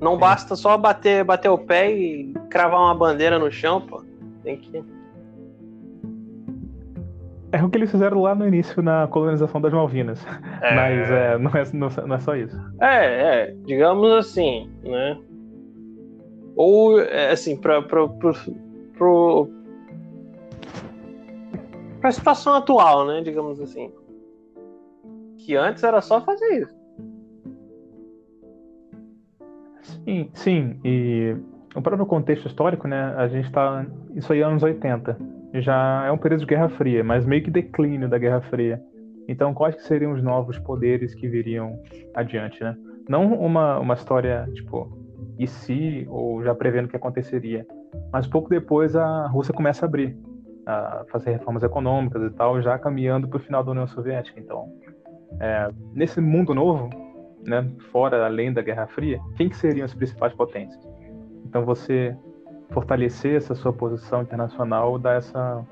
Não 0.00 0.12
Sim. 0.14 0.20
basta 0.20 0.54
só 0.54 0.76
bater, 0.78 1.24
bater 1.24 1.48
o 1.48 1.58
pé 1.58 1.90
e 1.90 2.32
cravar 2.48 2.80
uma 2.80 2.94
bandeira 2.94 3.38
no 3.38 3.50
chão, 3.50 3.80
pô. 3.80 4.02
Tem 4.42 4.56
que. 4.58 4.84
É 7.50 7.64
o 7.64 7.70
que 7.70 7.78
eles 7.78 7.90
fizeram 7.90 8.20
lá 8.20 8.34
no 8.34 8.46
início 8.46 8.82
na 8.82 9.06
colonização 9.06 9.60
das 9.60 9.72
Malvinas. 9.72 10.24
É, 10.60 10.74
Mas 10.74 11.10
é, 11.10 11.38
não, 11.38 11.50
é, 11.50 12.06
não, 12.06 12.16
é 12.16 12.20
só 12.20 12.36
isso. 12.36 12.56
é, 12.80 13.44
é, 13.46 13.54
digamos 13.64 14.12
assim, 14.12 14.70
né? 14.82 15.18
Ou, 16.56 17.00
é, 17.00 17.30
assim, 17.30 17.56
pra, 17.56 17.80
pro, 17.80 18.08
pro, 18.18 18.32
pro, 18.98 19.48
pra 22.00 22.10
situação 22.12 22.54
atual, 22.54 23.06
né? 23.06 23.22
Digamos 23.22 23.60
assim. 23.60 23.92
Que 25.38 25.56
antes 25.56 25.82
era 25.84 26.00
só 26.02 26.20
fazer 26.20 26.62
isso. 26.62 26.78
Sim, 30.04 30.28
sim. 30.34 30.80
E 30.84 31.36
o 31.74 31.82
próprio 31.82 32.06
contexto 32.06 32.46
histórico, 32.46 32.88
né? 32.88 33.14
A 33.16 33.28
gente 33.28 33.50
tá. 33.50 33.84
Isso 34.14 34.32
aí 34.32 34.40
é 34.40 34.44
anos 34.44 34.62
80. 34.62 35.16
Já 35.54 36.04
é 36.06 36.12
um 36.12 36.18
período 36.18 36.40
de 36.40 36.46
Guerra 36.46 36.68
Fria, 36.68 37.02
mas 37.02 37.26
meio 37.26 37.42
que 37.42 37.50
declínio 37.50 38.08
da 38.08 38.18
Guerra 38.18 38.40
Fria. 38.42 38.82
Então, 39.28 39.52
quais 39.52 39.74
que 39.74 39.82
seriam 39.82 40.12
os 40.12 40.22
novos 40.22 40.58
poderes 40.58 41.14
que 41.14 41.28
viriam 41.28 41.78
adiante, 42.14 42.62
né? 42.62 42.76
Não 43.08 43.34
uma, 43.34 43.78
uma 43.78 43.94
história, 43.94 44.48
tipo, 44.54 44.90
e 45.38 45.46
se, 45.46 46.06
ou 46.10 46.42
já 46.42 46.54
prevendo 46.54 46.86
o 46.86 46.88
que 46.88 46.96
aconteceria. 46.96 47.66
Mas 48.12 48.26
pouco 48.26 48.48
depois 48.48 48.96
a 48.96 49.26
Rússia 49.26 49.54
começa 49.54 49.84
a 49.84 49.88
abrir, 49.88 50.16
a 50.66 51.04
fazer 51.10 51.32
reformas 51.32 51.62
econômicas 51.62 52.22
e 52.22 52.30
tal, 52.34 52.60
já 52.60 52.78
caminhando 52.78 53.28
para 53.28 53.36
o 53.36 53.40
final 53.40 53.62
da 53.62 53.70
União 53.70 53.86
Soviética. 53.86 54.40
Então, 54.40 54.72
é, 55.40 55.70
nesse 55.92 56.20
mundo 56.20 56.54
novo, 56.54 56.88
né, 57.46 57.70
fora 57.92 58.24
além 58.24 58.52
da 58.52 58.62
Guerra 58.62 58.86
Fria, 58.86 59.20
quem 59.36 59.48
que 59.48 59.56
seriam 59.56 59.84
as 59.84 59.94
principais 59.94 60.32
potências? 60.32 60.87
Então, 61.48 61.64
você 61.64 62.14
fortalecer 62.70 63.36
essa 63.36 63.54
sua 63.54 63.72
posição 63.72 64.20
internacional 64.20 64.98
dá 64.98 65.14
essa 65.14 65.66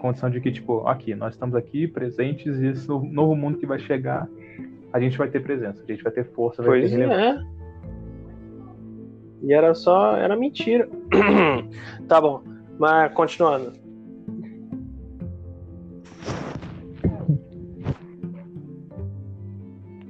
condição 0.00 0.28
de 0.28 0.40
que, 0.40 0.50
tipo, 0.50 0.86
aqui, 0.88 1.14
nós 1.14 1.34
estamos 1.34 1.54
aqui 1.54 1.86
presentes 1.86 2.58
e 2.60 2.66
esse 2.66 2.88
novo 2.88 3.36
mundo 3.36 3.56
que 3.56 3.66
vai 3.66 3.78
chegar, 3.78 4.28
a 4.92 4.98
gente 4.98 5.16
vai 5.16 5.28
ter 5.28 5.40
presença, 5.40 5.84
a 5.84 5.86
gente 5.86 6.02
vai 6.02 6.12
ter 6.12 6.24
força, 6.32 6.62
vai 6.62 6.80
pois 6.80 6.90
ter. 6.90 7.08
É. 7.08 7.40
E 9.42 9.52
era 9.52 9.72
só, 9.72 10.16
era 10.16 10.36
mentira. 10.36 10.88
tá 12.08 12.20
bom, 12.20 12.42
mas 12.76 13.12
continuando. 13.14 13.72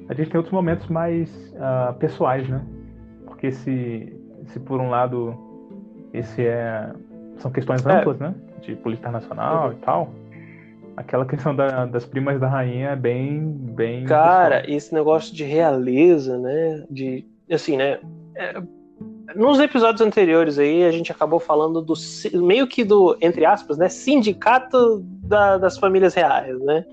A 0.09 0.15
gente 0.15 0.31
tem 0.31 0.39
outros 0.39 0.53
momentos 0.53 0.89
mais 0.89 1.55
uh, 1.55 1.95
pessoais, 1.99 2.49
né? 2.49 2.65
Porque 3.27 3.53
se, 3.53 4.20
se 4.53 4.61
por 4.61 4.81
um 4.81 4.91
lado 4.91 5.37
esse 6.13 6.45
é 6.45 6.91
são 7.39 7.51
questões 7.51 7.85
é. 7.85 7.93
amplas, 7.93 8.21
é. 8.21 8.25
né? 8.25 8.35
De 8.61 8.77
política 8.77 9.09
internacional 9.09 9.69
uhum. 9.69 9.73
e 9.73 9.77
tal. 9.77 10.15
Aquela 10.97 11.25
questão 11.25 11.55
da, 11.55 11.87
das 11.87 12.05
primas 12.05 12.39
da 12.39 12.49
rainha 12.49 12.91
é 12.91 12.97
bem, 12.97 13.41
bem. 13.41 14.05
Cara, 14.05 14.61
pessoal. 14.61 14.77
esse 14.77 14.95
negócio 14.95 15.35
de 15.35 15.45
realeza, 15.45 16.39
né? 16.39 16.85
De 16.91 17.25
assim, 17.51 17.77
né? 17.77 17.99
É, 18.35 18.63
nos 19.35 19.59
episódios 19.61 20.01
anteriores 20.01 20.59
aí 20.59 20.85
a 20.85 20.91
gente 20.91 21.11
acabou 21.11 21.41
falando 21.41 21.81
do 21.81 21.95
meio 22.35 22.67
que 22.67 22.85
do 22.85 23.17
entre 23.21 23.45
aspas, 23.45 23.79
né? 23.79 23.89
Sindicato 23.89 25.01
da, 25.23 25.57
das 25.57 25.79
famílias 25.79 26.15
reais, 26.15 26.59
né? 26.61 26.85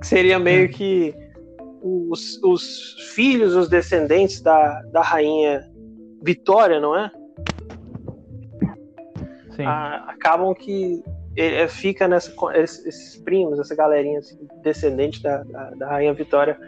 Que 0.00 0.06
seria 0.06 0.38
meio 0.38 0.66
hum. 0.66 0.70
que 0.70 1.14
os, 1.82 2.40
os 2.42 3.12
filhos, 3.14 3.54
os 3.54 3.68
descendentes 3.68 4.40
da, 4.40 4.82
da 4.92 5.02
rainha 5.02 5.69
Vitória, 6.22 6.80
não 6.80 6.96
é? 6.96 7.10
a, 9.66 10.10
acabam 10.10 10.54
que 10.54 11.02
ele 11.36 11.68
fica 11.68 12.08
nessa 12.08 12.32
esses 12.54 13.16
primos, 13.16 13.58
essa 13.58 13.74
galerinha 13.74 14.18
assim, 14.18 14.38
descendente 14.62 15.22
da, 15.22 15.42
da, 15.44 15.70
da, 15.70 15.88
rainha 15.88 16.12
Vitória 16.12 16.58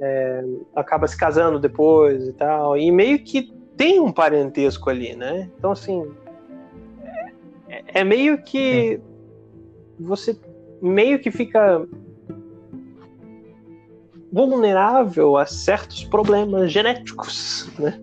é, 0.00 0.44
acaba 0.74 1.06
se 1.06 1.16
casando 1.16 1.58
depois 1.58 2.26
e 2.28 2.32
tal 2.32 2.76
e 2.76 2.90
meio 2.90 3.22
que 3.22 3.52
tem 3.76 4.00
um 4.00 4.12
parentesco 4.12 4.88
ali, 4.88 5.16
né? 5.16 5.50
Então 5.58 5.72
assim 5.72 6.10
é, 7.68 8.00
é 8.00 8.04
meio 8.04 8.42
que 8.42 8.96
Sim. 8.96 9.02
você 9.98 10.38
meio 10.80 11.18
que 11.18 11.30
fica 11.30 11.86
vulnerável 14.32 15.36
a 15.36 15.44
certos 15.44 16.04
problemas 16.04 16.72
genéticos, 16.72 17.70
né? 17.78 18.00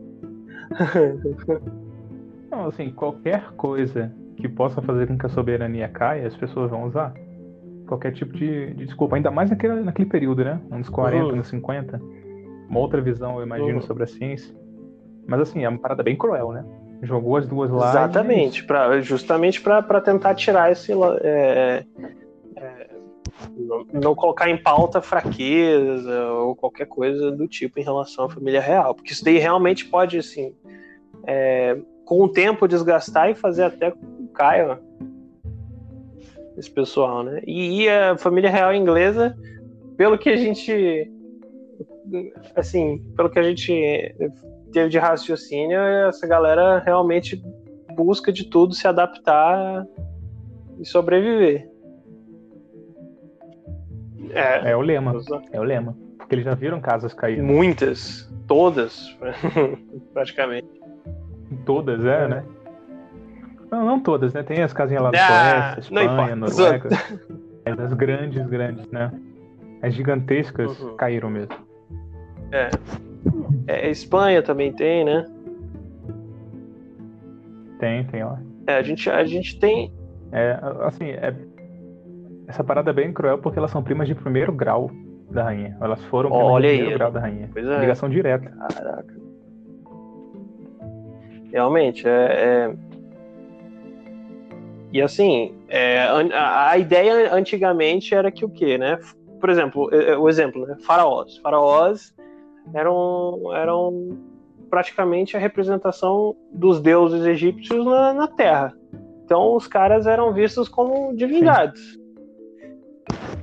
Não, 2.50 2.68
assim, 2.68 2.90
qualquer 2.92 3.52
coisa 3.52 4.12
que 4.36 4.48
possa 4.48 4.82
fazer 4.82 5.08
com 5.08 5.18
que 5.18 5.26
a 5.26 5.30
soberania 5.30 5.88
caia, 5.88 6.26
as 6.26 6.36
pessoas 6.36 6.72
vão 6.72 6.86
usar. 6.86 7.14
Qualquer 7.88 8.14
tipo 8.14 8.34
de, 8.34 8.74
de 8.74 8.86
desculpa, 8.86 9.16
ainda 9.16 9.30
mais 9.30 9.50
naquele, 9.50 9.82
naquele 9.82 10.10
período, 10.10 10.44
né? 10.44 10.60
Anos 10.72 10.90
40, 10.90 11.26
uhum. 11.26 11.32
anos 11.32 11.48
50. 11.48 12.02
Uma 12.70 12.80
outra 12.80 13.02
visão, 13.02 13.38
eu 13.38 13.46
imagino, 13.46 13.76
uhum. 13.76 13.82
sobre 13.82 14.04
a 14.04 14.08
ciência. 14.08 14.56
Mas 15.28 15.42
assim, 15.42 15.64
é 15.64 15.70
uma 15.70 15.78
parada 15.78 16.02
bem 16.02 16.16
cruel, 16.16 16.52
né? 16.52 16.66
Jogou 17.02 17.38
as 17.38 17.48
duas 17.48 17.70
lá. 17.72 17.90
Exatamente, 17.90 18.62
e... 18.62 18.64
pra, 18.64 19.00
justamente 19.02 19.62
para 19.62 20.02
tentar 20.02 20.36
tirar 20.36 20.72
esse. 20.72 20.92
É, 21.22 21.86
é, 22.56 22.90
não, 23.58 23.86
não, 23.94 24.16
colocar 24.16 24.50
em 24.50 24.58
pauta 24.58 25.02
fraqueza 25.02 26.26
ou 26.34 26.56
qualquer 26.56 26.88
coisa 26.88 27.32
do 27.32 27.48
tipo 27.48 27.80
em 27.80 27.84
relação 27.84 28.26
à 28.26 28.30
família 28.30 28.60
real. 28.60 28.94
Porque 28.94 29.14
isso 29.14 29.24
daí 29.24 29.38
realmente 29.38 29.86
pode, 29.86 30.18
assim. 30.18 30.54
É, 31.32 31.78
com 32.06 32.24
o 32.24 32.28
tempo 32.28 32.68
desgastar 32.68 33.30
e 33.30 33.36
fazer 33.36 33.64
até 33.64 33.94
caia 34.34 34.80
esse 36.58 36.72
pessoal, 36.72 37.22
né? 37.24 37.40
E, 37.46 37.84
e, 37.84 37.90
a 37.90 38.18
família 38.18 38.50
real 38.50 38.74
inglesa, 38.74 39.38
pelo 39.96 40.18
que 40.18 40.28
a 40.28 40.36
gente 40.36 41.12
assim, 42.56 42.98
pelo 43.16 43.30
que 43.30 43.38
a 43.38 43.44
gente 43.44 44.16
teve 44.74 44.90
de 44.90 44.98
raciocínio, 44.98 45.80
essa 46.08 46.26
galera 46.26 46.80
realmente 46.80 47.40
busca 47.96 48.34
de 48.34 48.46
tudo 48.46 48.74
se 48.74 48.88
adaptar 48.88 49.86
e 50.80 50.86
sobreviver. 50.86 51.70
É, 54.32 54.72
é 54.72 54.76
o 54.76 54.82
lema. 54.82 55.14
É 55.52 55.60
o 55.60 55.64
lema. 55.64 55.96
Porque 56.18 56.34
eles 56.34 56.46
já 56.46 56.56
viram 56.56 56.82
casas 56.82 57.14
cair. 57.14 57.42
Muitas, 57.42 58.28
todas, 58.48 59.16
praticamente. 60.14 60.79
Todas, 61.66 62.04
é, 62.06 62.28
né? 62.28 62.44
Não, 63.72 63.86
não 63.86 64.00
todas, 64.00 64.34
né? 64.34 64.44
Tem 64.44 64.62
as 64.62 64.74
casinhas 64.74 65.04
lá 65.04 65.12
do 65.12 65.16
ah, 65.16 65.76
Suécia, 65.76 65.80
Espanha, 65.80 66.36
Noruega. 66.36 66.90
É 67.66 67.76
das 67.76 67.94
grandes, 67.94 68.46
grandes, 68.48 68.90
né? 68.90 69.12
As 69.82 69.94
gigantescas 69.94 70.80
uhum. 70.80 70.96
caíram 70.96 71.30
mesmo. 71.30 71.56
É. 72.52 72.70
é. 73.68 73.90
Espanha 73.90 74.42
também 74.42 74.74
tem, 74.74 75.06
né? 75.06 75.26
Tem, 77.80 78.04
tem 78.06 78.24
lá. 78.24 78.42
É, 78.68 78.76
a 78.76 78.82
gente, 78.82 79.10
a 79.10 79.24
gente 79.24 79.60
tem. 79.60 79.94
É, 80.32 80.60
assim, 80.82 81.10
é... 81.10 81.34
essa 82.48 82.64
parada 82.64 82.90
é 82.90 82.94
bem 82.94 83.14
cruel 83.14 83.38
porque 83.38 83.60
elas 83.60 83.72
são 83.72 83.84
primas 83.84 84.08
de 84.08 84.16
primeiro 84.16 84.52
grau 84.52 84.90
da 85.30 85.44
rainha. 85.44 85.78
Elas 85.80 86.04
foram 86.06 86.30
primas 86.30 86.48
Olha 86.48 86.70
de 86.70 86.76
primeiro 86.76 86.92
aí. 86.92 86.98
grau 86.98 87.12
da 87.12 87.20
rainha. 87.20 87.50
É. 87.56 87.80
Ligação 87.80 88.10
direta. 88.10 88.50
Caraca. 88.50 89.29
Realmente, 91.52 92.08
é, 92.08 92.12
é... 92.12 92.76
E 94.92 95.02
assim, 95.02 95.56
é, 95.68 96.02
a, 96.34 96.72
a, 96.72 96.78
ideia 96.78 97.34
antigamente 97.34 98.16
era 98.16 98.32
que 98.32 98.44
o 98.44 98.50
quê, 98.50 98.78
né? 98.78 99.00
Por 99.40 99.50
exemplo, 99.50 99.90
o 100.20 100.28
exemplo, 100.28 100.66
né? 100.66 100.76
Faraós. 100.82 101.38
Faraós 101.38 102.14
eram, 102.74 103.56
eram 103.56 104.18
praticamente 104.70 105.38
a 105.38 105.40
representação 105.40 106.36
dos 106.52 106.82
deuses 106.82 107.26
egípcios 107.26 107.86
na, 107.86 108.14
na 108.14 108.28
Terra. 108.28 108.74
Então 109.24 109.56
os 109.56 109.68
caras 109.68 110.08
eram 110.08 110.34
vistos 110.34 110.68
como 110.68 111.16
divindades. 111.16 111.82
Sim. 111.82 112.00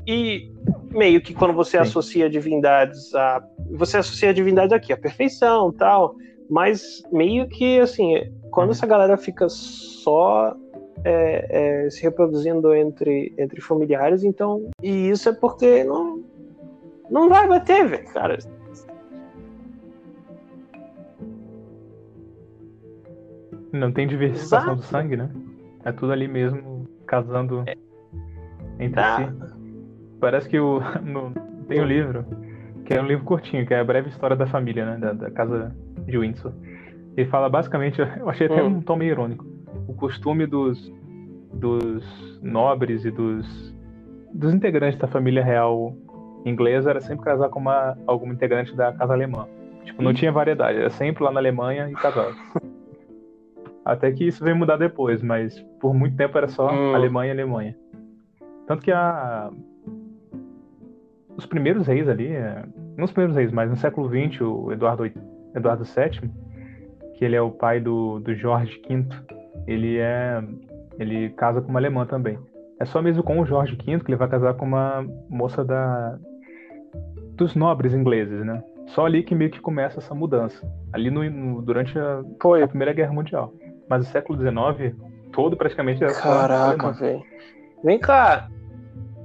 E 0.06 0.52
meio 0.90 1.20
que 1.20 1.34
quando 1.34 1.54
você 1.54 1.76
Sim. 1.76 1.82
associa 1.82 2.30
divindades 2.30 3.14
a. 3.14 3.42
Você 3.72 3.98
associa 3.98 4.32
divindades 4.32 4.72
aqui, 4.72 4.92
a 4.92 4.96
perfeição 4.96 5.72
tal. 5.72 6.14
Mas 6.48 7.02
meio 7.12 7.48
que 7.48 7.80
assim, 7.80 8.32
quando 8.50 8.70
essa 8.70 8.86
galera 8.86 9.16
fica 9.16 9.48
só 9.48 10.56
é, 11.04 11.84
é, 11.84 11.90
se 11.90 12.02
reproduzindo 12.02 12.74
entre, 12.74 13.32
entre 13.38 13.60
familiares, 13.60 14.24
então. 14.24 14.70
E 14.82 15.10
isso 15.10 15.28
é 15.28 15.32
porque 15.32 15.84
não, 15.84 16.24
não 17.10 17.28
vai 17.28 17.46
bater, 17.46 17.86
velho, 17.86 18.08
cara. 18.12 18.38
Não 23.72 23.92
tem 23.92 24.08
diversificação 24.08 24.72
Exato. 24.72 24.76
do 24.76 24.82
sangue, 24.82 25.16
né? 25.16 25.30
É 25.84 25.92
tudo 25.92 26.12
ali 26.12 26.26
mesmo, 26.26 26.88
casando 27.06 27.62
é. 27.66 27.74
entre 28.80 28.94
tá. 28.94 29.16
si. 29.18 29.54
Parece 30.18 30.48
que 30.48 30.58
o, 30.58 30.80
no, 31.04 31.32
tem 31.68 31.80
um 31.80 31.84
livro, 31.84 32.24
que 32.84 32.94
é 32.94 33.02
um 33.02 33.06
livro 33.06 33.24
curtinho, 33.24 33.66
que 33.66 33.74
é 33.74 33.80
a 33.80 33.84
breve 33.84 34.08
história 34.08 34.34
da 34.34 34.46
família, 34.46 34.86
né? 34.86 34.96
Da, 34.98 35.12
da 35.12 35.30
casa 35.30 35.76
de 36.06 36.18
Windsor. 36.18 36.52
Ele 37.16 37.28
fala 37.28 37.48
basicamente, 37.48 38.00
eu 38.18 38.28
achei 38.28 38.46
até 38.46 38.62
hum. 38.62 38.76
um 38.76 38.80
tom 38.80 38.96
meio 38.96 39.12
irônico, 39.12 39.44
o 39.88 39.94
costume 39.94 40.46
dos, 40.46 40.92
dos 41.52 42.40
nobres 42.42 43.04
e 43.04 43.10
dos, 43.10 43.74
dos 44.32 44.54
integrantes 44.54 44.98
da 44.98 45.06
família 45.06 45.42
real 45.42 45.94
inglesa 46.44 46.90
era 46.90 47.00
sempre 47.00 47.24
casar 47.24 47.48
com 47.48 47.58
uma, 47.58 47.96
alguma 48.06 48.32
integrante 48.32 48.74
da 48.74 48.92
casa 48.92 49.12
alemã. 49.12 49.48
Tipo, 49.84 50.02
não 50.02 50.10
hum. 50.10 50.14
tinha 50.14 50.32
variedade, 50.32 50.78
era 50.78 50.90
sempre 50.90 51.24
lá 51.24 51.30
na 51.30 51.40
Alemanha 51.40 51.88
e 51.90 51.94
casado. 51.94 52.36
Até 53.84 54.10
que 54.10 54.26
isso 54.26 54.42
veio 54.42 54.56
mudar 54.56 54.76
depois, 54.76 55.22
mas 55.22 55.60
por 55.80 55.94
muito 55.94 56.16
tempo 56.16 56.36
era 56.36 56.48
só 56.48 56.72
hum. 56.72 56.94
Alemanha 56.94 57.32
e 57.32 57.32
Alemanha. 57.32 57.76
Tanto 58.66 58.82
que 58.82 58.90
a... 58.90 59.50
os 61.36 61.46
primeiros 61.46 61.86
reis 61.86 62.08
ali, 62.08 62.26
é, 62.26 62.64
não 62.96 63.04
os 63.04 63.12
primeiros 63.12 63.36
reis, 63.36 63.52
mas 63.52 63.70
no 63.70 63.76
século 63.76 64.08
XX, 64.08 64.40
o 64.40 64.72
Eduardo 64.72 65.04
VIII 65.04 65.35
Eduardo 65.56 65.84
VII, 65.84 66.30
que 67.14 67.24
ele 67.24 67.34
é 67.34 67.40
o 67.40 67.50
pai 67.50 67.80
do, 67.80 68.20
do 68.20 68.34
Jorge 68.34 68.80
V, 68.88 69.06
ele 69.66 69.98
é 69.98 70.42
ele 70.98 71.30
casa 71.30 71.60
com 71.60 71.68
uma 71.68 71.78
alemã 71.78 72.06
também. 72.06 72.38
É 72.78 72.84
só 72.84 73.00
mesmo 73.00 73.22
com 73.22 73.40
o 73.40 73.46
Jorge 73.46 73.74
V 73.74 74.00
que 74.00 74.10
ele 74.10 74.16
vai 74.16 74.28
casar 74.28 74.54
com 74.54 74.66
uma 74.66 75.06
moça 75.28 75.64
da 75.64 76.18
dos 77.34 77.54
nobres 77.54 77.92
ingleses, 77.92 78.44
né? 78.44 78.62
Só 78.88 79.04
ali 79.04 79.22
que 79.22 79.34
meio 79.34 79.50
que 79.50 79.60
começa 79.60 79.98
essa 79.98 80.14
mudança. 80.14 80.66
Ali 80.92 81.10
no, 81.10 81.28
no 81.28 81.62
durante 81.62 81.98
a, 81.98 82.20
a, 82.20 82.68
Primeira 82.68 82.92
Guerra 82.92 83.12
Mundial. 83.12 83.52
Mas 83.88 84.06
o 84.06 84.10
século 84.10 84.38
XIX 84.38 84.94
todo 85.32 85.56
praticamente 85.56 86.02
era 86.02 86.14
Caraca, 86.14 86.92
velho. 86.92 87.22
Vem 87.84 87.98
cá. 87.98 88.48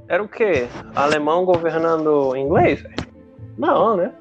Era 0.07 0.21
o 0.21 0.27
quê? 0.27 0.67
Alemão 0.93 1.45
governando 1.45 2.35
inglês? 2.35 2.83
Não, 3.57 3.95
né? 3.95 4.13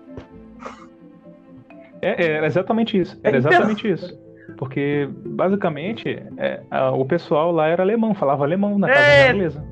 É, 2.02 2.32
era 2.32 2.46
exatamente 2.46 2.98
isso. 2.98 3.18
Era 3.22 3.36
exatamente 3.36 3.90
isso. 3.90 4.18
Porque, 4.56 5.08
basicamente, 5.26 6.22
é, 6.36 6.60
a, 6.70 6.90
o 6.90 7.04
pessoal 7.04 7.52
lá 7.52 7.68
era 7.68 7.82
alemão, 7.82 8.14
falava 8.14 8.44
alemão 8.44 8.78
na 8.78 8.88
casa 8.88 9.00
é... 9.00 9.30
inglesa. 9.30 9.64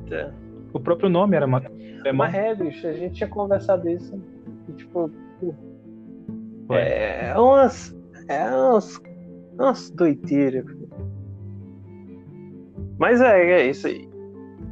O 0.72 0.80
próprio 0.80 1.08
nome 1.08 1.36
era 1.36 1.44
alemão. 1.44 1.62
Mas 2.14 2.34
é, 2.34 2.54
bicho, 2.54 2.86
a 2.86 2.92
gente 2.92 3.14
tinha 3.14 3.28
conversado 3.28 3.88
isso. 3.88 4.18
E, 4.68 4.72
tipo, 4.72 5.10
é 6.70 7.34
umas. 7.36 7.96
É 8.28 8.44
umas. 8.50 9.00
Umas 9.58 9.90
doideiras. 9.90 10.64
Mas 12.98 13.20
é, 13.20 13.50
é 13.50 13.66
isso 13.66 13.86
aí. 13.86 14.08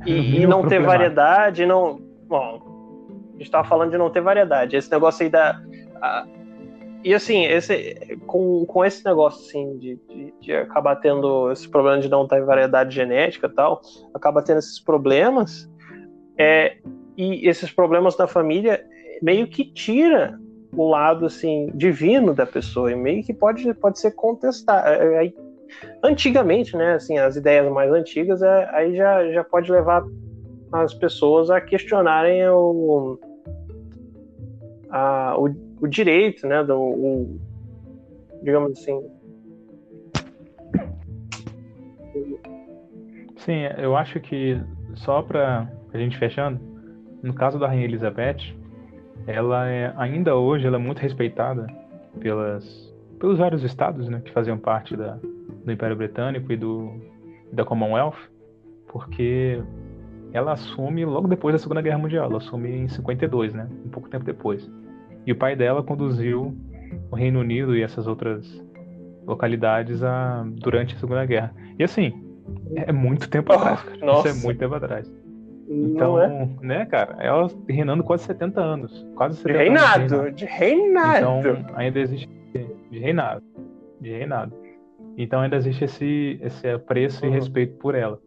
E, 0.04 0.42
e 0.42 0.46
não 0.46 0.66
ter 0.66 0.80
variedade, 0.80 1.64
não. 1.66 2.00
Bom, 2.28 3.30
a 3.34 3.38
gente 3.38 3.50
tava 3.50 3.66
falando 3.68 3.90
de 3.90 3.98
não 3.98 4.10
ter 4.10 4.20
variedade. 4.20 4.76
Esse 4.76 4.90
negócio 4.90 5.24
aí 5.24 5.30
da. 5.30 5.60
A, 6.00 6.26
e 7.06 7.14
assim, 7.14 7.44
esse, 7.44 8.18
com, 8.26 8.66
com 8.66 8.84
esse 8.84 9.04
negócio 9.04 9.46
assim, 9.46 9.78
de, 9.78 9.96
de, 10.08 10.34
de, 10.40 10.52
acabar 10.52 10.96
tendo 10.96 11.52
esse 11.52 11.68
problema 11.68 12.00
de 12.00 12.08
não 12.08 12.26
ter 12.26 12.44
variedade 12.44 12.92
genética 12.92 13.46
e 13.46 13.50
tal, 13.50 13.80
acaba 14.12 14.42
tendo 14.42 14.58
esses 14.58 14.80
problemas, 14.80 15.70
é, 16.36 16.78
e 17.16 17.48
esses 17.48 17.70
problemas 17.70 18.16
da 18.16 18.26
família 18.26 18.84
meio 19.22 19.46
que 19.46 19.72
tira 19.72 20.36
o 20.76 20.88
lado 20.88 21.26
assim 21.26 21.70
divino 21.76 22.34
da 22.34 22.44
pessoa 22.44 22.90
e 22.90 22.96
meio 22.96 23.22
que 23.22 23.32
pode, 23.32 23.72
pode 23.74 24.00
ser 24.00 24.10
contestado. 24.10 24.88
É, 24.88 25.26
é, 25.26 25.32
antigamente, 26.02 26.76
né, 26.76 26.94
assim, 26.94 27.18
as 27.18 27.36
ideias 27.36 27.70
mais 27.72 27.92
antigas, 27.92 28.42
é, 28.42 28.68
aí 28.72 28.96
já, 28.96 29.30
já 29.30 29.44
pode 29.44 29.70
levar 29.70 30.04
as 30.72 30.92
pessoas 30.92 31.50
a 31.50 31.60
questionarem 31.60 32.48
o, 32.48 33.16
a, 34.90 35.36
o, 35.38 35.65
o 35.80 35.86
direito, 35.86 36.46
né, 36.46 36.62
do, 36.64 36.78
o, 36.78 37.40
digamos 38.42 38.72
assim. 38.72 39.02
Sim, 43.36 43.62
eu 43.78 43.96
acho 43.96 44.18
que 44.20 44.60
só 44.94 45.22
para 45.22 45.70
a 45.92 45.98
gente 45.98 46.18
fechando, 46.18 46.60
no 47.22 47.32
caso 47.32 47.58
da 47.58 47.68
Rainha 47.68 47.84
Elizabeth, 47.84 48.54
ela 49.26 49.68
é 49.68 49.92
ainda 49.96 50.36
hoje 50.36 50.66
ela 50.66 50.76
é 50.76 50.80
muito 50.80 50.98
respeitada 50.98 51.66
pelas 52.20 52.94
pelos 53.18 53.38
vários 53.38 53.62
estados, 53.62 54.08
né, 54.08 54.20
que 54.24 54.30
faziam 54.30 54.58
parte 54.58 54.96
da, 54.96 55.18
do 55.64 55.72
Império 55.72 55.96
Britânico 55.96 56.52
e 56.52 56.56
do 56.56 56.92
da 57.52 57.64
Commonwealth, 57.64 58.18
porque 58.88 59.62
ela 60.32 60.52
assume 60.52 61.04
logo 61.04 61.28
depois 61.28 61.54
da 61.54 61.58
Segunda 61.58 61.80
Guerra 61.80 61.98
Mundial, 61.98 62.26
ela 62.26 62.38
assume 62.38 62.70
em 62.70 62.88
52, 62.88 63.54
né, 63.54 63.68
um 63.84 63.88
pouco 63.88 64.08
tempo 64.08 64.24
depois. 64.24 64.68
E 65.26 65.32
o 65.32 65.36
pai 65.36 65.56
dela 65.56 65.82
conduziu 65.82 66.56
o 67.10 67.16
Reino 67.16 67.40
Unido 67.40 67.76
e 67.76 67.82
essas 67.82 68.06
outras 68.06 68.64
localidades 69.26 70.02
a, 70.02 70.44
durante 70.46 70.94
a 70.94 70.98
Segunda 70.98 71.26
Guerra. 71.26 71.52
E 71.78 71.82
assim, 71.82 72.12
é 72.76 72.92
muito 72.92 73.28
tempo 73.28 73.52
oh, 73.52 73.56
atrás, 73.56 73.82
cara. 73.82 74.06
Nossa. 74.06 74.28
Isso 74.28 74.38
é 74.38 74.42
muito 74.42 74.58
tempo 74.58 74.74
atrás. 74.74 75.12
Então, 75.68 76.20
é? 76.20 76.48
né, 76.60 76.86
cara, 76.86 77.16
ela 77.18 77.50
reinando 77.68 78.04
quase 78.04 78.24
70 78.24 78.60
anos. 78.60 79.06
Quase 79.16 79.36
70 79.38 79.52
de 79.52 79.64
reinado, 79.64 80.14
anos 80.14 80.36
de 80.36 80.44
reinado. 80.44 81.38
Então, 81.40 81.66
ainda 81.74 81.98
existe. 81.98 82.28
De 82.90 82.98
reinado. 82.98 83.42
De 84.00 84.10
reinado. 84.10 84.54
Então, 85.18 85.40
ainda 85.40 85.56
existe 85.56 85.84
esse, 85.84 86.38
esse 86.40 86.68
apreço 86.68 87.24
uhum. 87.24 87.32
e 87.32 87.34
respeito 87.34 87.76
por 87.78 87.94
ela. 87.94 88.20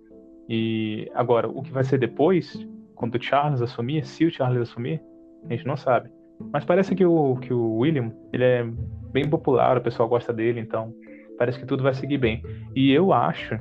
E 0.49 1.09
agora, 1.13 1.47
o 1.47 1.61
que 1.61 1.71
vai 1.71 1.83
ser 1.83 1.97
depois, 1.97 2.67
quando 2.95 3.15
o 3.15 3.21
Charles 3.21 3.61
assumir, 3.61 4.05
se 4.05 4.25
o 4.25 4.31
Charles 4.31 4.61
assumir, 4.61 5.01
a 5.45 5.53
gente 5.53 5.65
não 5.65 5.77
sabe. 5.77 6.09
Mas 6.51 6.63
parece 6.63 6.95
que 6.95 7.05
o, 7.05 7.35
que 7.37 7.53
o 7.53 7.77
William, 7.77 8.11
ele 8.31 8.43
é 8.43 8.65
bem 9.11 9.29
popular, 9.29 9.77
o 9.77 9.81
pessoal 9.81 10.07
gosta 10.07 10.31
dele, 10.31 10.59
então 10.59 10.93
parece 11.37 11.59
que 11.59 11.65
tudo 11.65 11.83
vai 11.83 11.93
seguir 11.93 12.17
bem. 12.17 12.43
E 12.75 12.91
eu 12.91 13.11
acho 13.11 13.59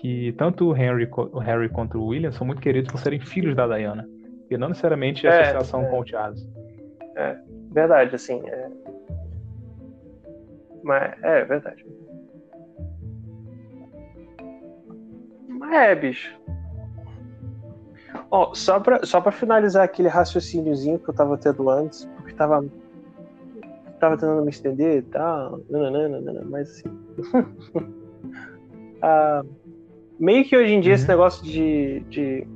que 0.00 0.32
tanto 0.32 0.70
o 0.70 0.76
Henry, 0.76 1.08
o 1.10 1.38
Harry 1.38 1.68
quanto 1.68 1.98
o 1.98 2.06
William 2.06 2.30
são 2.30 2.46
muito 2.46 2.62
queridos 2.62 2.90
por 2.90 2.98
serem 2.98 3.20
filhos 3.20 3.54
da 3.54 3.66
Diana. 3.66 4.08
E 4.50 4.56
não 4.56 4.68
necessariamente 4.68 5.26
a 5.26 5.32
é, 5.32 5.40
associação 5.42 5.82
é. 5.82 5.86
com 5.86 6.00
o 6.00 6.06
Charles. 6.06 6.48
É, 7.16 7.36
verdade, 7.72 8.14
assim. 8.14 8.40
É... 8.48 8.68
Mas 10.82 11.22
é 11.22 11.44
verdade. 11.44 11.84
Mas 15.48 15.72
é, 15.72 15.94
bicho. 15.94 16.38
Ó, 18.30 18.54
só 18.54 18.78
pra, 18.78 19.04
só 19.04 19.20
pra 19.20 19.32
finalizar 19.32 19.84
aquele 19.84 20.08
raciocíniozinho 20.08 20.98
que 20.98 21.08
eu 21.08 21.14
tava 21.14 21.38
tendo 21.38 21.68
antes, 21.70 22.04
porque 22.16 22.34
tava. 22.34 22.64
Tava 23.98 24.16
tentando 24.16 24.42
me 24.42 24.50
estender 24.50 24.98
e 24.98 25.02
tal. 25.02 25.60
Nananana, 25.68 26.44
mas 26.48 26.70
assim. 26.70 26.88
ah, 29.02 29.42
meio 30.18 30.44
que 30.44 30.56
hoje 30.56 30.72
em 30.72 30.80
dia 30.80 30.92
uhum. 30.92 30.96
esse 30.96 31.08
negócio 31.08 31.44
de, 31.44 32.00
de, 32.10 32.46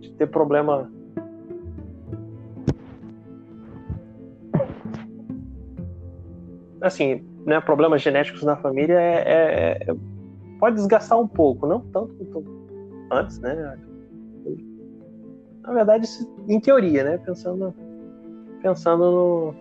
de, 0.00 0.12
ter 0.12 0.26
problema. 0.26 0.90
Assim, 6.80 7.22
né, 7.44 7.60
problemas 7.60 8.00
genéticos 8.00 8.42
na 8.42 8.56
família 8.56 8.98
é, 8.98 9.22
é, 9.26 9.90
é 9.90 9.94
pode 10.58 10.76
desgastar 10.76 11.20
um 11.20 11.28
pouco, 11.28 11.66
não 11.66 11.80
tanto 11.80 12.14
quanto 12.14 12.44
antes, 13.10 13.38
né? 13.38 13.78
Na 15.70 15.76
verdade, 15.76 16.08
em 16.48 16.58
teoria, 16.58 17.04
né? 17.04 17.18
Pensando, 17.18 17.72
pensando 18.60 19.04
no. 19.04 19.54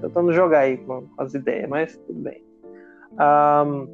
Tentando 0.00 0.32
jogar 0.32 0.60
aí 0.60 0.78
com 0.78 1.06
as 1.18 1.34
ideias, 1.34 1.68
mas 1.68 1.98
tudo 1.98 2.18
bem. 2.20 2.42
Um, 3.12 3.86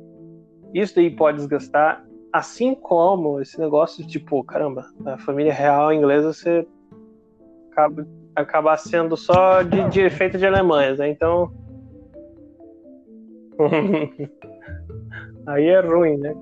isso 0.72 0.94
daí 0.94 1.10
pode 1.10 1.38
desgastar 1.38 2.06
assim 2.32 2.72
como 2.72 3.40
esse 3.40 3.58
negócio 3.58 4.04
de 4.04 4.12
tipo, 4.12 4.44
caramba, 4.44 4.86
a 5.04 5.18
família 5.18 5.52
real 5.52 5.92
inglesa 5.92 6.32
você 6.32 6.64
acaba 7.72 8.06
acabar 8.36 8.76
sendo 8.76 9.16
só 9.16 9.62
de, 9.62 9.88
de 9.88 10.02
efeito 10.02 10.38
de 10.38 10.46
Alemanha, 10.46 10.94
né? 10.94 11.08
Então 11.08 11.52
aí 15.46 15.66
é 15.66 15.80
ruim, 15.80 16.16
né? 16.16 16.32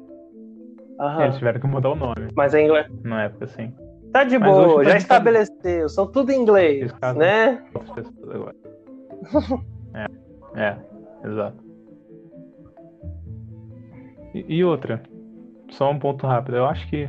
Aham. 1.00 1.24
Eles 1.24 1.38
tiveram 1.38 1.60
que 1.60 1.66
mudar 1.66 1.90
o 1.90 1.96
nome. 1.96 2.28
Mas 2.34 2.54
é 2.54 2.62
inglês. 2.62 2.86
Na 3.02 3.24
época, 3.24 3.46
sim. 3.46 3.74
Tá 4.12 4.24
de 4.24 4.38
Mas 4.38 4.50
boa, 4.50 4.84
já 4.84 4.96
estabeleceu, 4.96 5.88
são 5.88 6.06
tudo 6.06 6.32
em 6.32 6.40
inglês, 6.40 6.92
né? 7.16 7.62
é, 9.94 10.60
é, 10.60 10.76
exato. 11.24 11.58
E, 14.34 14.56
e 14.56 14.64
outra, 14.64 15.02
só 15.70 15.90
um 15.90 15.98
ponto 15.98 16.26
rápido. 16.26 16.56
Eu 16.56 16.66
acho 16.66 16.88
que 16.88 17.08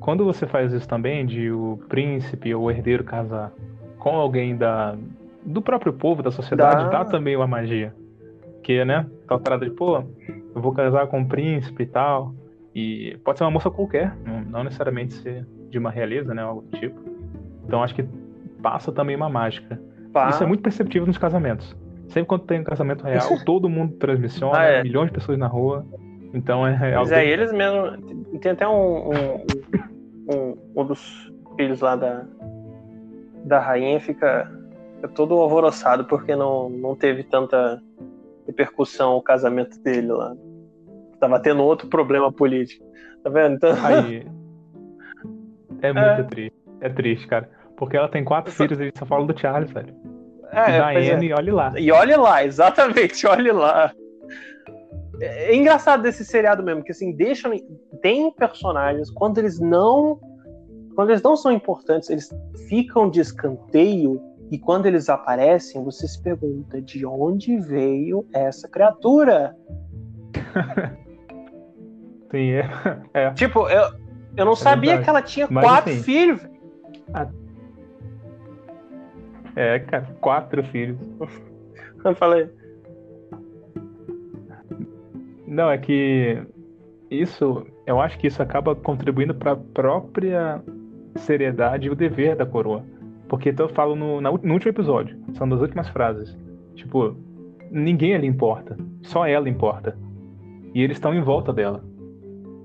quando 0.00 0.24
você 0.24 0.46
faz 0.46 0.72
isso 0.72 0.88
também, 0.88 1.24
de 1.24 1.50
o 1.50 1.78
príncipe 1.88 2.54
ou 2.54 2.64
o 2.64 2.70
herdeiro 2.70 3.04
casar 3.04 3.52
com 3.98 4.16
alguém 4.16 4.56
da, 4.56 4.96
do 5.44 5.62
próprio 5.62 5.92
povo, 5.92 6.22
da 6.22 6.30
sociedade, 6.30 6.84
dá, 6.84 6.90
dá 6.90 7.04
também 7.04 7.36
uma 7.36 7.46
magia. 7.46 7.94
Que, 8.62 8.84
né? 8.84 9.06
Aquela 9.24 9.40
parada 9.40 9.64
de, 9.64 9.70
pô, 9.70 10.02
eu 10.54 10.60
vou 10.60 10.72
casar 10.72 11.06
com 11.06 11.20
um 11.20 11.24
príncipe 11.24 11.84
e 11.84 11.86
tal. 11.86 12.34
E 12.74 13.16
pode 13.24 13.38
ser 13.38 13.44
uma 13.44 13.50
moça 13.50 13.70
qualquer, 13.70 14.16
não, 14.26 14.40
não 14.42 14.64
necessariamente 14.64 15.14
ser 15.14 15.46
de 15.74 15.78
uma 15.78 15.90
realeza, 15.90 16.32
né? 16.32 16.42
Algo 16.42 16.62
do 16.62 16.78
tipo. 16.78 16.98
Então 17.66 17.82
acho 17.82 17.94
que 17.94 18.04
passa 18.62 18.92
também 18.92 19.16
uma 19.16 19.28
mágica. 19.28 19.80
Pá. 20.12 20.30
Isso 20.30 20.42
é 20.42 20.46
muito 20.46 20.62
perceptível 20.62 21.06
nos 21.06 21.18
casamentos. 21.18 21.76
Sempre 22.08 22.28
quando 22.28 22.44
tem 22.44 22.60
um 22.60 22.64
casamento 22.64 23.04
real, 23.04 23.26
todo 23.44 23.68
mundo 23.68 23.94
transmissiona, 23.94 24.58
ah, 24.58 24.64
é. 24.64 24.82
milhões 24.84 25.08
de 25.08 25.14
pessoas 25.14 25.36
na 25.36 25.48
rua. 25.48 25.84
Então 26.32 26.66
é 26.66 26.74
real. 26.74 27.02
Mas 27.02 27.12
é, 27.12 27.26
eles 27.26 27.52
mesmo. 27.52 28.38
Tem 28.38 28.52
até 28.52 28.66
um, 28.68 29.10
um, 29.10 29.46
um, 30.32 30.56
um, 30.76 30.86
dos 30.86 31.32
filhos 31.56 31.80
lá 31.80 31.96
da, 31.96 32.24
da 33.44 33.58
rainha 33.58 34.00
fica, 34.00 34.50
fica 34.94 35.08
todo 35.08 35.34
alvoroçado 35.34 36.04
porque 36.04 36.36
não, 36.36 36.68
não 36.68 36.94
teve 36.94 37.24
tanta 37.24 37.82
repercussão 38.46 39.16
o 39.16 39.22
casamento 39.22 39.80
dele 39.82 40.12
lá. 40.12 40.36
Tava 41.18 41.40
tendo 41.40 41.64
outro 41.64 41.88
problema 41.88 42.30
político. 42.30 42.84
Tá 43.24 43.30
vendo? 43.30 43.56
Então... 43.56 43.74
Aí. 43.84 44.24
É 45.84 45.92
muito 45.92 46.20
é. 46.20 46.22
triste. 46.24 46.56
É 46.80 46.88
triste, 46.88 47.26
cara. 47.26 47.48
Porque 47.76 47.96
ela 47.96 48.08
tem 48.08 48.24
quatro 48.24 48.52
filhos 48.52 48.78
e 48.80 48.92
só 48.96 49.04
fala 49.04 49.26
do 49.26 49.38
Charles, 49.38 49.70
velho. 49.70 49.94
É, 50.52 50.76
e 50.76 50.78
da 50.78 50.88
Anne, 50.90 51.26
é. 51.26 51.30
e 51.30 51.32
olhe 51.32 51.50
lá. 51.50 51.72
E 51.76 51.90
olhe 51.90 52.16
lá, 52.16 52.44
exatamente, 52.44 53.26
olhe 53.26 53.50
lá. 53.50 53.92
É, 55.20 55.52
é 55.52 55.56
engraçado 55.56 56.02
desse 56.02 56.24
seriado 56.24 56.62
mesmo, 56.62 56.82
que 56.82 56.92
assim, 56.92 57.12
deixam. 57.12 57.52
Tem 58.00 58.30
personagens, 58.32 59.10
quando 59.10 59.38
eles 59.38 59.58
não 59.58 60.20
quando 60.94 61.10
eles 61.10 61.22
não 61.22 61.36
são 61.36 61.50
importantes, 61.50 62.08
eles 62.08 62.32
ficam 62.68 63.10
de 63.10 63.20
escanteio 63.20 64.20
e 64.50 64.58
quando 64.58 64.86
eles 64.86 65.08
aparecem, 65.08 65.82
você 65.82 66.06
se 66.06 66.22
pergunta 66.22 66.80
de 66.80 67.04
onde 67.04 67.58
veio 67.58 68.24
essa 68.32 68.68
criatura? 68.68 69.56
Sim, 72.30 72.50
é. 72.52 72.70
é. 73.12 73.30
Tipo, 73.32 73.68
eu, 73.68 74.03
eu 74.36 74.44
não 74.44 74.52
é 74.52 74.56
sabia 74.56 74.96
verdade. 74.96 75.04
que 75.04 75.10
ela 75.10 75.22
tinha 75.22 75.48
Mas, 75.50 75.64
quatro 75.64 75.92
assim, 75.92 76.02
filhos. 76.02 76.48
A... 77.12 77.28
É, 79.56 79.78
cara, 79.80 80.16
quatro 80.20 80.64
filhos. 80.64 80.98
eu 82.04 82.14
falei. 82.14 82.50
Não, 85.46 85.70
é 85.70 85.78
que 85.78 86.42
isso, 87.10 87.66
eu 87.86 88.00
acho 88.00 88.18
que 88.18 88.26
isso 88.26 88.42
acaba 88.42 88.74
contribuindo 88.74 89.34
para 89.34 89.52
a 89.52 89.56
própria 89.56 90.62
seriedade 91.16 91.86
e 91.86 91.90
o 91.90 91.94
dever 91.94 92.34
da 92.36 92.44
coroa. 92.44 92.84
Porque 93.28 93.50
então 93.50 93.66
eu 93.66 93.74
falo 93.74 93.94
no, 93.94 94.20
no 94.20 94.52
último 94.52 94.70
episódio, 94.70 95.16
são 95.34 95.48
das 95.48 95.60
últimas 95.60 95.88
frases. 95.88 96.36
Tipo, 96.74 97.16
ninguém 97.70 98.14
ali 98.14 98.26
importa, 98.26 98.76
só 99.02 99.26
ela 99.26 99.48
importa. 99.48 99.96
E 100.74 100.82
eles 100.82 100.96
estão 100.96 101.14
em 101.14 101.22
volta 101.22 101.52
dela. 101.52 101.84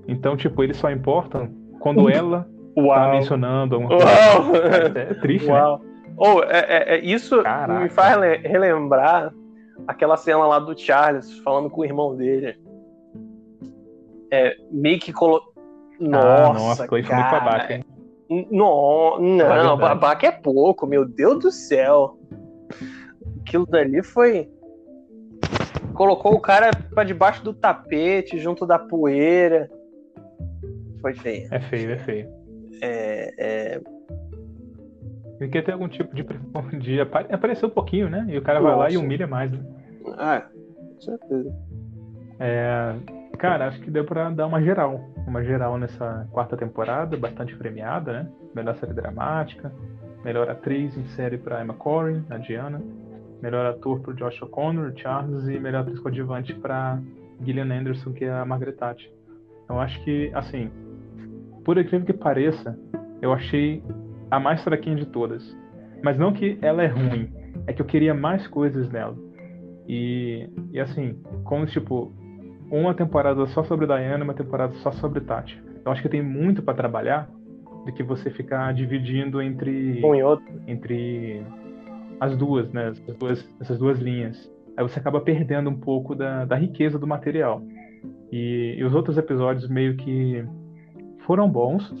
Então, 0.08 0.36
tipo, 0.36 0.62
eles 0.64 0.76
só 0.76 0.90
importam 0.90 1.48
quando 1.80 2.08
ela 2.08 2.46
tá 2.74 2.80
Uau. 2.80 2.94
tá 2.94 3.10
mencionando 3.10 3.74
alguma 3.74 3.96
coisa. 3.96 4.98
É, 4.98 5.00
é 5.00 5.14
triste, 5.14 5.46
né? 5.48 5.52
Uau. 5.52 5.78
né? 5.78 5.84
Oh, 6.16 6.42
é, 6.42 6.58
é, 6.58 6.94
é 6.96 6.98
isso 7.04 7.42
Caraca. 7.42 7.80
me 7.80 7.88
faz 7.88 8.16
relembrar 8.42 9.32
aquela 9.88 10.16
cena 10.16 10.46
lá 10.46 10.58
do 10.58 10.78
Charles 10.78 11.38
falando 11.38 11.70
com 11.70 11.80
o 11.80 11.84
irmão 11.84 12.14
dele. 12.14 12.56
É, 14.30 14.54
meio 14.70 15.00
que 15.00 15.12
colocou. 15.12 15.50
Nossa, 15.98 16.28
ah, 16.28 16.52
nossa, 16.52 16.86
foi 16.86 17.02
muito 17.02 17.12
babaca, 17.12 17.74
hein? 17.74 17.84
No, 18.50 19.18
não, 19.18 19.76
babaca 19.76 20.26
é 20.26 20.30
pouco, 20.30 20.86
meu 20.86 21.04
Deus 21.04 21.40
do 21.40 21.50
céu. 21.50 22.16
Aquilo 23.40 23.66
dali 23.66 24.02
foi. 24.02 24.48
Colocou 25.94 26.34
o 26.34 26.40
cara 26.40 26.70
pra 26.94 27.02
debaixo 27.02 27.42
do 27.42 27.52
tapete, 27.52 28.38
junto 28.38 28.64
da 28.64 28.78
poeira. 28.78 29.68
Foi 31.00 31.14
feio. 31.14 31.48
É 31.50 31.60
feio, 31.60 31.92
é 31.92 31.98
feio. 31.98 32.28
É. 32.82 33.34
é... 33.38 33.80
Ele 35.40 35.50
quer 35.50 35.64
ter 35.64 35.72
algum 35.72 35.88
tipo 35.88 36.14
de, 36.14 36.22
de 36.78 37.00
aparecer 37.00 37.64
um 37.64 37.70
pouquinho, 37.70 38.10
né? 38.10 38.26
E 38.28 38.36
o 38.36 38.42
cara 38.42 38.60
Nossa. 38.60 38.76
vai 38.76 38.86
lá 38.86 38.90
e 38.92 38.96
humilha 38.98 39.26
mais, 39.26 39.50
né? 39.50 39.60
Ah, 40.18 40.42
com 40.94 41.00
certeza. 41.00 41.54
É, 42.38 42.94
Cara, 43.40 43.68
acho 43.68 43.80
que 43.80 43.90
deu 43.90 44.04
pra 44.04 44.28
dar 44.28 44.46
uma 44.46 44.60
geral. 44.62 45.00
Uma 45.26 45.42
geral 45.42 45.78
nessa 45.78 46.28
quarta 46.30 46.58
temporada, 46.58 47.16
bastante 47.16 47.56
premiada, 47.56 48.12
né? 48.12 48.30
Melhor 48.54 48.76
série 48.76 48.92
dramática, 48.92 49.72
melhor 50.22 50.50
atriz 50.50 50.94
em 50.94 51.06
série 51.16 51.38
pra 51.38 51.62
Emma 51.62 51.72
Corrin, 51.72 52.22
a 52.28 52.36
Diana, 52.36 52.82
melhor 53.40 53.64
ator 53.64 53.98
pro 54.00 54.12
Josh 54.12 54.42
O'Connor, 54.42 54.92
Charles, 54.94 55.48
e 55.48 55.58
melhor 55.58 55.80
atriz 55.80 55.98
coadjuvante 56.00 56.52
pra 56.52 57.00
Gillian 57.42 57.72
Anderson, 57.72 58.12
que 58.12 58.26
é 58.26 58.30
a 58.30 58.44
Margaret 58.44 58.72
Thatcher. 58.72 59.10
Então 59.64 59.80
acho 59.80 60.04
que, 60.04 60.30
assim, 60.34 60.70
por 61.64 61.78
incrível 61.78 62.06
que 62.06 62.12
pareça, 62.12 62.78
eu 63.20 63.32
achei 63.32 63.82
a 64.30 64.38
mais 64.38 64.62
fraquinha 64.62 64.96
de 64.96 65.06
todas. 65.06 65.56
Mas 66.02 66.18
não 66.18 66.32
que 66.32 66.58
ela 66.62 66.82
é 66.82 66.86
ruim, 66.86 67.30
é 67.66 67.72
que 67.72 67.82
eu 67.82 67.86
queria 67.86 68.14
mais 68.14 68.46
coisas 68.46 68.88
nela. 68.90 69.16
E, 69.86 70.48
e 70.72 70.80
assim, 70.80 71.20
como 71.44 71.66
tipo, 71.66 72.12
uma 72.70 72.94
temporada 72.94 73.44
só 73.46 73.64
sobre 73.64 73.86
Diana 73.86 74.20
e 74.20 74.22
uma 74.22 74.34
temporada 74.34 74.72
só 74.76 74.92
sobre 74.92 75.20
Tati. 75.20 75.60
Então 75.80 75.92
acho 75.92 76.02
que 76.02 76.08
tem 76.08 76.22
muito 76.22 76.62
para 76.62 76.74
trabalhar 76.74 77.28
do 77.84 77.92
que 77.92 78.02
você 78.02 78.30
ficar 78.30 78.72
dividindo 78.72 79.40
entre 79.42 80.00
um 80.04 80.14
e 80.14 80.22
outro. 80.22 80.46
entre 80.66 81.42
as 82.20 82.36
duas, 82.36 82.70
né? 82.72 82.88
Essas 82.90 83.16
duas, 83.16 83.56
essas 83.60 83.78
duas 83.78 83.98
linhas. 83.98 84.50
Aí 84.76 84.86
você 84.86 84.98
acaba 84.98 85.20
perdendo 85.20 85.70
um 85.70 85.78
pouco 85.78 86.14
da, 86.14 86.44
da 86.44 86.56
riqueza 86.56 86.98
do 86.98 87.06
material. 87.06 87.62
E, 88.30 88.76
e 88.78 88.84
os 88.84 88.94
outros 88.94 89.18
episódios 89.18 89.68
meio 89.68 89.96
que 89.96 90.44
foram 91.30 91.48
bons, 91.48 91.94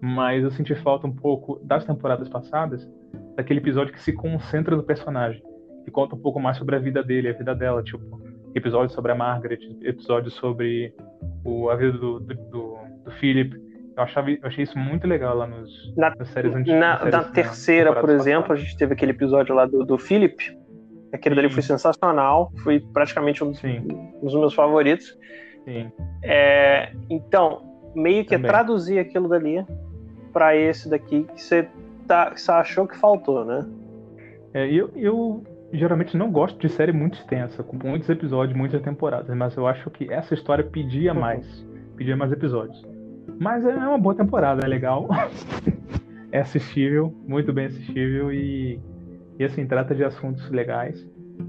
mas 0.00 0.42
eu 0.42 0.50
senti 0.50 0.74
falta 0.74 1.06
um 1.06 1.14
pouco 1.14 1.60
das 1.62 1.84
temporadas 1.84 2.28
passadas, 2.28 2.84
daquele 3.36 3.60
episódio 3.60 3.92
que 3.92 4.00
se 4.00 4.12
concentra 4.12 4.74
no 4.74 4.82
personagem, 4.82 5.40
que 5.84 5.90
conta 5.92 6.16
um 6.16 6.18
pouco 6.18 6.40
mais 6.40 6.56
sobre 6.56 6.74
a 6.74 6.80
vida 6.80 7.00
dele, 7.00 7.28
a 7.28 7.32
vida 7.32 7.54
dela, 7.54 7.80
tipo, 7.80 8.20
episódios 8.56 8.92
sobre 8.92 9.12
a 9.12 9.14
Margaret, 9.14 9.60
episódios 9.82 10.34
sobre 10.34 10.92
o, 11.44 11.70
a 11.70 11.76
vida 11.76 11.92
do, 11.92 12.18
do, 12.18 12.34
do, 12.34 12.76
do 13.04 13.10
Philip. 13.20 13.54
Eu, 13.96 14.02
achava, 14.02 14.32
eu 14.32 14.38
achei 14.42 14.64
isso 14.64 14.76
muito 14.76 15.06
legal 15.06 15.36
lá 15.36 15.46
nos, 15.46 15.94
na, 15.96 16.12
nas 16.16 16.26
séries 16.30 16.52
antigas. 16.52 16.80
Na, 16.80 17.04
na, 17.04 17.22
terceira, 17.22 17.94
por 17.94 18.10
exemplo, 18.10 18.48
passadas. 18.48 18.62
a 18.62 18.64
gente 18.64 18.76
teve 18.76 18.94
aquele 18.94 19.12
episódio 19.12 19.54
lá 19.54 19.64
do, 19.64 19.84
do 19.84 19.96
Philip. 19.96 20.58
Aquele 21.12 21.36
Sim. 21.36 21.42
dali 21.42 21.54
foi 21.54 21.62
sensacional. 21.62 22.50
Foi 22.64 22.80
praticamente 22.80 23.44
um, 23.44 23.52
um 23.52 24.24
dos 24.24 24.34
meus 24.34 24.54
favoritos. 24.54 25.16
É, 26.22 26.92
então, 27.08 27.62
meio 27.94 28.24
que 28.24 28.36
Também. 28.36 28.50
traduzir 28.50 28.98
aquilo 28.98 29.28
dali 29.28 29.64
para 30.32 30.56
esse 30.56 30.88
daqui 30.88 31.24
que 31.24 31.42
você 31.42 31.68
tá, 32.06 32.32
achou 32.48 32.86
que 32.86 32.96
faltou, 32.96 33.44
né? 33.44 33.66
É, 34.52 34.66
eu, 34.66 34.90
eu 34.96 35.44
geralmente 35.72 36.16
não 36.16 36.30
gosto 36.30 36.58
de 36.58 36.68
série 36.68 36.92
muito 36.92 37.18
extensa, 37.18 37.62
com 37.62 37.76
muitos 37.76 38.08
episódios, 38.08 38.56
muitas 38.56 38.82
temporadas, 38.82 39.34
mas 39.36 39.56
eu 39.56 39.66
acho 39.66 39.90
que 39.90 40.12
essa 40.12 40.34
história 40.34 40.64
pedia 40.64 41.12
uhum. 41.12 41.20
mais, 41.20 41.66
pedia 41.96 42.16
mais 42.16 42.32
episódios. 42.32 42.84
Mas 43.38 43.64
é 43.64 43.74
uma 43.74 43.98
boa 43.98 44.14
temporada, 44.14 44.64
é 44.64 44.68
legal, 44.68 45.08
é 46.32 46.40
assistível, 46.40 47.14
muito 47.26 47.52
bem 47.52 47.66
assistível 47.66 48.32
e, 48.32 48.80
e 49.38 49.44
assim, 49.44 49.66
trata 49.66 49.94
de 49.94 50.04
assuntos 50.04 50.50
legais 50.50 51.08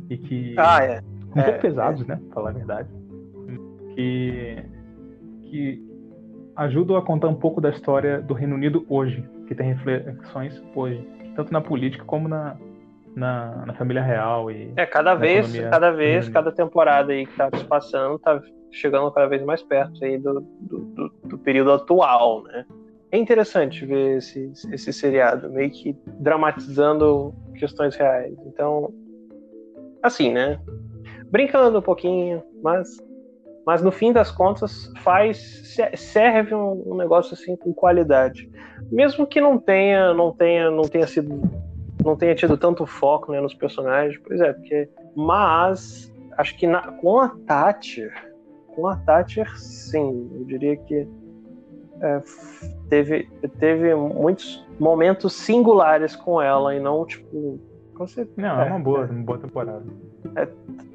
e 0.09 0.17
que. 0.17 0.55
Ah, 0.57 0.83
é. 0.83 1.01
Um 1.35 1.39
é, 1.39 1.43
pouco 1.43 1.61
pesados, 1.61 2.01
é. 2.03 2.05
né? 2.05 2.15
Pra 2.27 2.33
falar 2.35 2.49
a 2.49 2.53
verdade. 2.53 3.00
Que, 3.95 4.63
que 5.43 5.91
ajudam 6.55 6.97
a 6.97 7.01
contar 7.01 7.27
um 7.27 7.35
pouco 7.35 7.59
da 7.59 7.69
história 7.69 8.21
do 8.21 8.33
Reino 8.33 8.55
Unido 8.55 8.85
hoje, 8.89 9.23
que 9.47 9.55
tem 9.55 9.73
reflexões 9.73 10.61
hoje, 10.75 11.05
tanto 11.35 11.51
na 11.51 11.61
política 11.61 12.03
como 12.05 12.27
na, 12.27 12.57
na, 13.15 13.65
na 13.65 13.73
família 13.73 14.01
real 14.01 14.49
e 14.51 14.71
é 14.75 14.85
cada 14.85 15.15
vez 15.15 15.59
cada 15.69 15.91
vez 15.91 16.29
cada 16.29 16.51
temporada 16.51 17.11
aí 17.11 17.25
que 17.25 17.35
tá 17.35 17.49
se 17.53 17.63
passando 17.65 18.17
tá 18.19 18.41
chegando 18.71 19.11
cada 19.11 19.27
vez 19.27 19.43
mais 19.43 19.61
perto 19.61 20.03
aí 20.03 20.17
do, 20.17 20.39
do, 20.61 20.79
do, 20.79 21.09
do 21.25 21.37
período 21.37 21.71
atual 21.73 22.43
né? 22.43 22.65
É 23.13 23.17
interessante 23.17 23.85
ver 23.85 24.19
esse, 24.19 24.53
esse 24.71 24.93
seriado 24.93 25.49
meio 25.49 25.69
que 25.69 25.93
dramatizando 26.21 27.35
questões 27.55 27.93
reais. 27.97 28.33
Então 28.45 28.93
assim 30.01 30.31
né? 30.31 30.59
Brincando 31.29 31.79
um 31.79 31.81
pouquinho 31.81 32.41
mas 32.63 32.97
mas 33.65 33.81
no 33.81 33.91
fim 33.91 34.11
das 34.11 34.31
contas 34.31 34.91
faz 35.03 35.75
serve 35.95 36.53
um, 36.53 36.93
um 36.93 36.95
negócio 36.95 37.33
assim 37.33 37.55
com 37.55 37.73
qualidade 37.73 38.49
mesmo 38.91 39.25
que 39.25 39.39
não 39.39 39.57
tenha 39.57 40.13
não 40.13 40.31
tenha 40.31 40.69
não 40.69 40.83
tenha 40.83 41.07
sido 41.07 41.41
não 42.03 42.15
tenha 42.15 42.35
tido 42.35 42.57
tanto 42.57 42.85
foco 42.85 43.31
né, 43.31 43.39
nos 43.39 43.53
personagens. 43.53 44.19
Pois 44.25 44.41
é, 44.41 44.53
porque. 44.53 44.89
Mas 45.15 46.11
acho 46.37 46.57
que 46.57 46.67
na, 46.67 46.91
com 46.93 47.19
a 47.19 47.29
Thatcher, 47.47 48.11
com 48.75 48.87
a 48.87 48.95
Thatcher, 48.95 49.57
sim, 49.57 50.29
eu 50.33 50.45
diria 50.45 50.77
que 50.77 51.07
é, 52.01 52.21
teve, 52.89 53.29
teve 53.59 53.93
muitos 53.93 54.65
momentos 54.79 55.33
singulares 55.33 56.15
com 56.15 56.41
ela 56.41 56.75
e 56.75 56.79
não 56.79 57.05
tipo. 57.05 57.59
Você, 58.01 58.27
não, 58.35 58.59
é, 58.59 58.67
é 58.67 58.71
uma 58.71 58.79
boa, 58.79 59.05
é, 59.05 59.11
uma 59.11 59.23
boa 59.23 59.37
temporada. 59.37 59.83
É, 60.35 60.47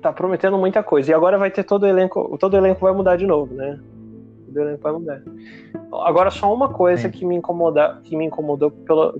tá 0.02 0.12
prometendo 0.12 0.58
muita 0.58 0.82
coisa. 0.82 1.12
E 1.12 1.14
agora 1.14 1.38
vai 1.38 1.52
ter 1.52 1.62
todo 1.62 1.84
o 1.84 1.86
elenco. 1.86 2.36
Todo 2.36 2.54
o 2.54 2.56
elenco 2.56 2.80
vai 2.80 2.92
mudar 2.92 3.14
de 3.16 3.26
novo, 3.26 3.54
né? 3.54 3.78
Todo 4.46 4.56
o 4.56 4.60
elenco 4.60 4.82
vai 4.82 4.92
mudar. 4.92 5.22
Agora, 6.04 6.32
só 6.32 6.52
uma 6.52 6.68
coisa 6.68 7.02
sim. 7.02 7.10
que 7.10 7.24
me, 7.24 7.36
incomoda, 7.36 8.00
que 8.02 8.16
me 8.16 8.24
incomodou 8.24 8.72
pela, 8.72 9.14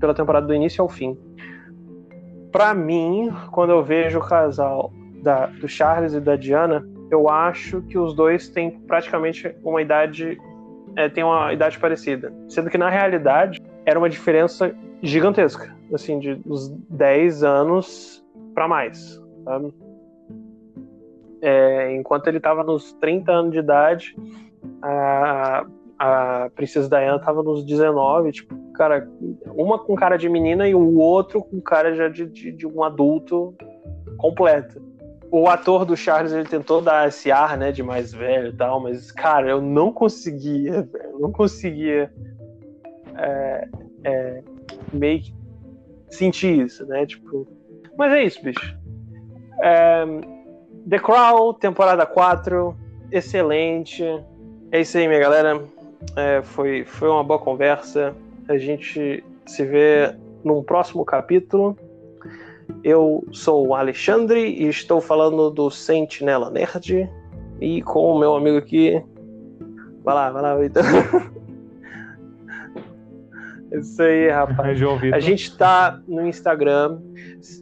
pela 0.00 0.12
temporada 0.12 0.48
do 0.48 0.54
início 0.54 0.82
ao 0.82 0.88
fim. 0.88 1.16
Para 2.50 2.74
mim, 2.74 3.32
quando 3.52 3.70
eu 3.70 3.84
vejo 3.84 4.18
o 4.18 4.26
casal 4.26 4.92
da, 5.22 5.46
do 5.46 5.68
Charles 5.68 6.14
e 6.14 6.20
da 6.20 6.34
Diana, 6.34 6.84
eu 7.12 7.28
acho 7.28 7.80
que 7.82 7.96
os 7.96 8.12
dois 8.12 8.48
têm 8.48 8.72
praticamente 8.72 9.54
uma 9.62 9.80
idade 9.80 10.36
é, 10.96 11.08
tem 11.08 11.22
uma 11.22 11.52
idade 11.52 11.78
parecida, 11.78 12.32
sendo 12.48 12.68
que 12.68 12.76
na 12.76 12.90
realidade 12.90 13.62
era 13.86 13.96
uma 13.96 14.10
diferença 14.10 14.74
gigantesca, 15.02 15.74
assim, 15.92 16.18
de 16.18 16.40
uns 16.46 16.68
10 16.90 17.42
anos 17.42 18.24
para 18.54 18.68
mais, 18.68 19.22
sabe? 19.44 19.72
É, 21.40 21.94
enquanto 21.94 22.26
ele 22.26 22.38
estava 22.38 22.64
nos 22.64 22.92
30 22.94 23.30
anos 23.30 23.52
de 23.52 23.58
idade, 23.58 24.16
a, 24.82 25.64
a 25.98 26.50
Princesa 26.54 26.88
Diana 26.88 27.18
tava 27.18 27.42
nos 27.42 27.64
19, 27.64 28.32
tipo, 28.32 28.56
cara, 28.72 29.08
uma 29.46 29.78
com 29.78 29.94
cara 29.94 30.16
de 30.16 30.28
menina 30.28 30.68
e 30.68 30.74
o 30.74 30.98
outro 30.98 31.42
com 31.42 31.60
cara 31.60 31.94
já 31.94 32.08
de, 32.08 32.26
de, 32.26 32.52
de 32.52 32.66
um 32.66 32.82
adulto 32.82 33.54
completo. 34.16 34.82
O 35.30 35.46
ator 35.46 35.84
do 35.84 35.96
Charles, 35.96 36.32
ele 36.32 36.48
tentou 36.48 36.80
dar 36.80 37.06
esse 37.06 37.30
ar, 37.30 37.56
né, 37.56 37.70
de 37.70 37.82
mais 37.82 38.12
velho 38.12 38.48
e 38.48 38.56
tal, 38.56 38.80
mas, 38.80 39.12
cara, 39.12 39.48
eu 39.48 39.60
não 39.60 39.92
conseguia, 39.92 40.82
velho, 40.82 41.18
não 41.20 41.30
conseguia 41.30 42.10
é, 43.16 43.68
é, 44.04 44.42
meio 44.92 45.20
que 45.20 45.34
sentir 46.10 46.66
isso, 46.66 46.86
né? 46.86 47.06
Tipo, 47.06 47.46
mas 47.96 48.12
é 48.12 48.22
isso, 48.22 48.42
bicho. 48.42 48.76
É, 49.62 50.04
The 50.88 50.98
Crown, 50.98 51.52
temporada 51.54 52.06
4, 52.06 52.74
excelente. 53.10 54.04
É 54.70 54.80
isso 54.80 54.96
aí, 54.96 55.08
minha 55.08 55.20
galera. 55.20 55.62
É, 56.16 56.42
foi, 56.42 56.84
foi 56.84 57.08
uma 57.08 57.24
boa 57.24 57.38
conversa. 57.38 58.14
A 58.48 58.56
gente 58.56 59.24
se 59.46 59.64
vê 59.64 60.14
num 60.44 60.62
próximo 60.62 61.04
capítulo. 61.04 61.76
Eu 62.84 63.24
sou 63.32 63.68
o 63.68 63.74
Alexandre 63.74 64.40
e 64.40 64.68
estou 64.68 65.00
falando 65.00 65.50
do 65.50 65.70
Sentinela 65.70 66.50
Nerd. 66.50 67.10
E 67.60 67.82
com 67.82 68.12
o 68.12 68.18
meu 68.18 68.36
amigo 68.36 68.58
aqui. 68.58 69.02
Vai 70.04 70.14
lá, 70.14 70.30
vai 70.30 70.42
lá, 70.42 70.56
Vitor. 70.56 70.84
Isso 73.72 74.02
aí, 74.02 74.28
rapaz. 74.30 74.80
A 75.12 75.20
gente 75.20 75.56
tá 75.56 76.00
no 76.08 76.26
Instagram, 76.26 77.00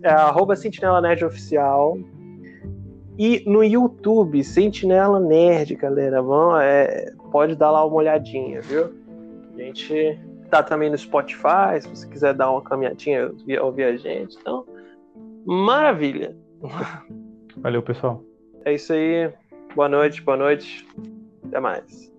é, 0.03 0.09
arroba 0.11 0.55
Sentinela 0.55 1.01
Nerd 1.01 1.25
Oficial. 1.25 1.99
E 3.19 3.43
no 3.47 3.65
YouTube, 3.65 4.45
Sentinela 4.45 5.19
Nerd, 5.19 5.75
galera. 5.75 6.23
Vão, 6.23 6.59
é, 6.59 7.13
pode 7.33 7.57
dar 7.57 7.71
lá 7.71 7.85
uma 7.85 7.97
olhadinha, 7.97 8.61
viu? 8.61 8.93
A 9.55 9.59
gente 9.59 10.21
tá 10.51 10.63
também 10.63 10.91
no 10.91 10.99
Spotify, 10.99 11.81
se 11.81 11.89
você 11.89 12.07
quiser 12.09 12.35
dar 12.35 12.51
uma 12.51 12.63
caminhadinha, 12.63 13.33
ouvir 13.61 13.85
a 13.85 13.97
gente. 13.97 14.37
Então, 14.41 14.65
maravilha. 15.45 16.37
Valeu, 17.57 17.83
pessoal. 17.83 18.23
É 18.65 18.75
isso 18.75 18.93
aí. 18.93 19.33
Boa 19.75 19.89
noite, 19.89 20.23
boa 20.23 20.37
noite. 20.37 20.87
Até 21.47 21.59
mais. 21.59 22.13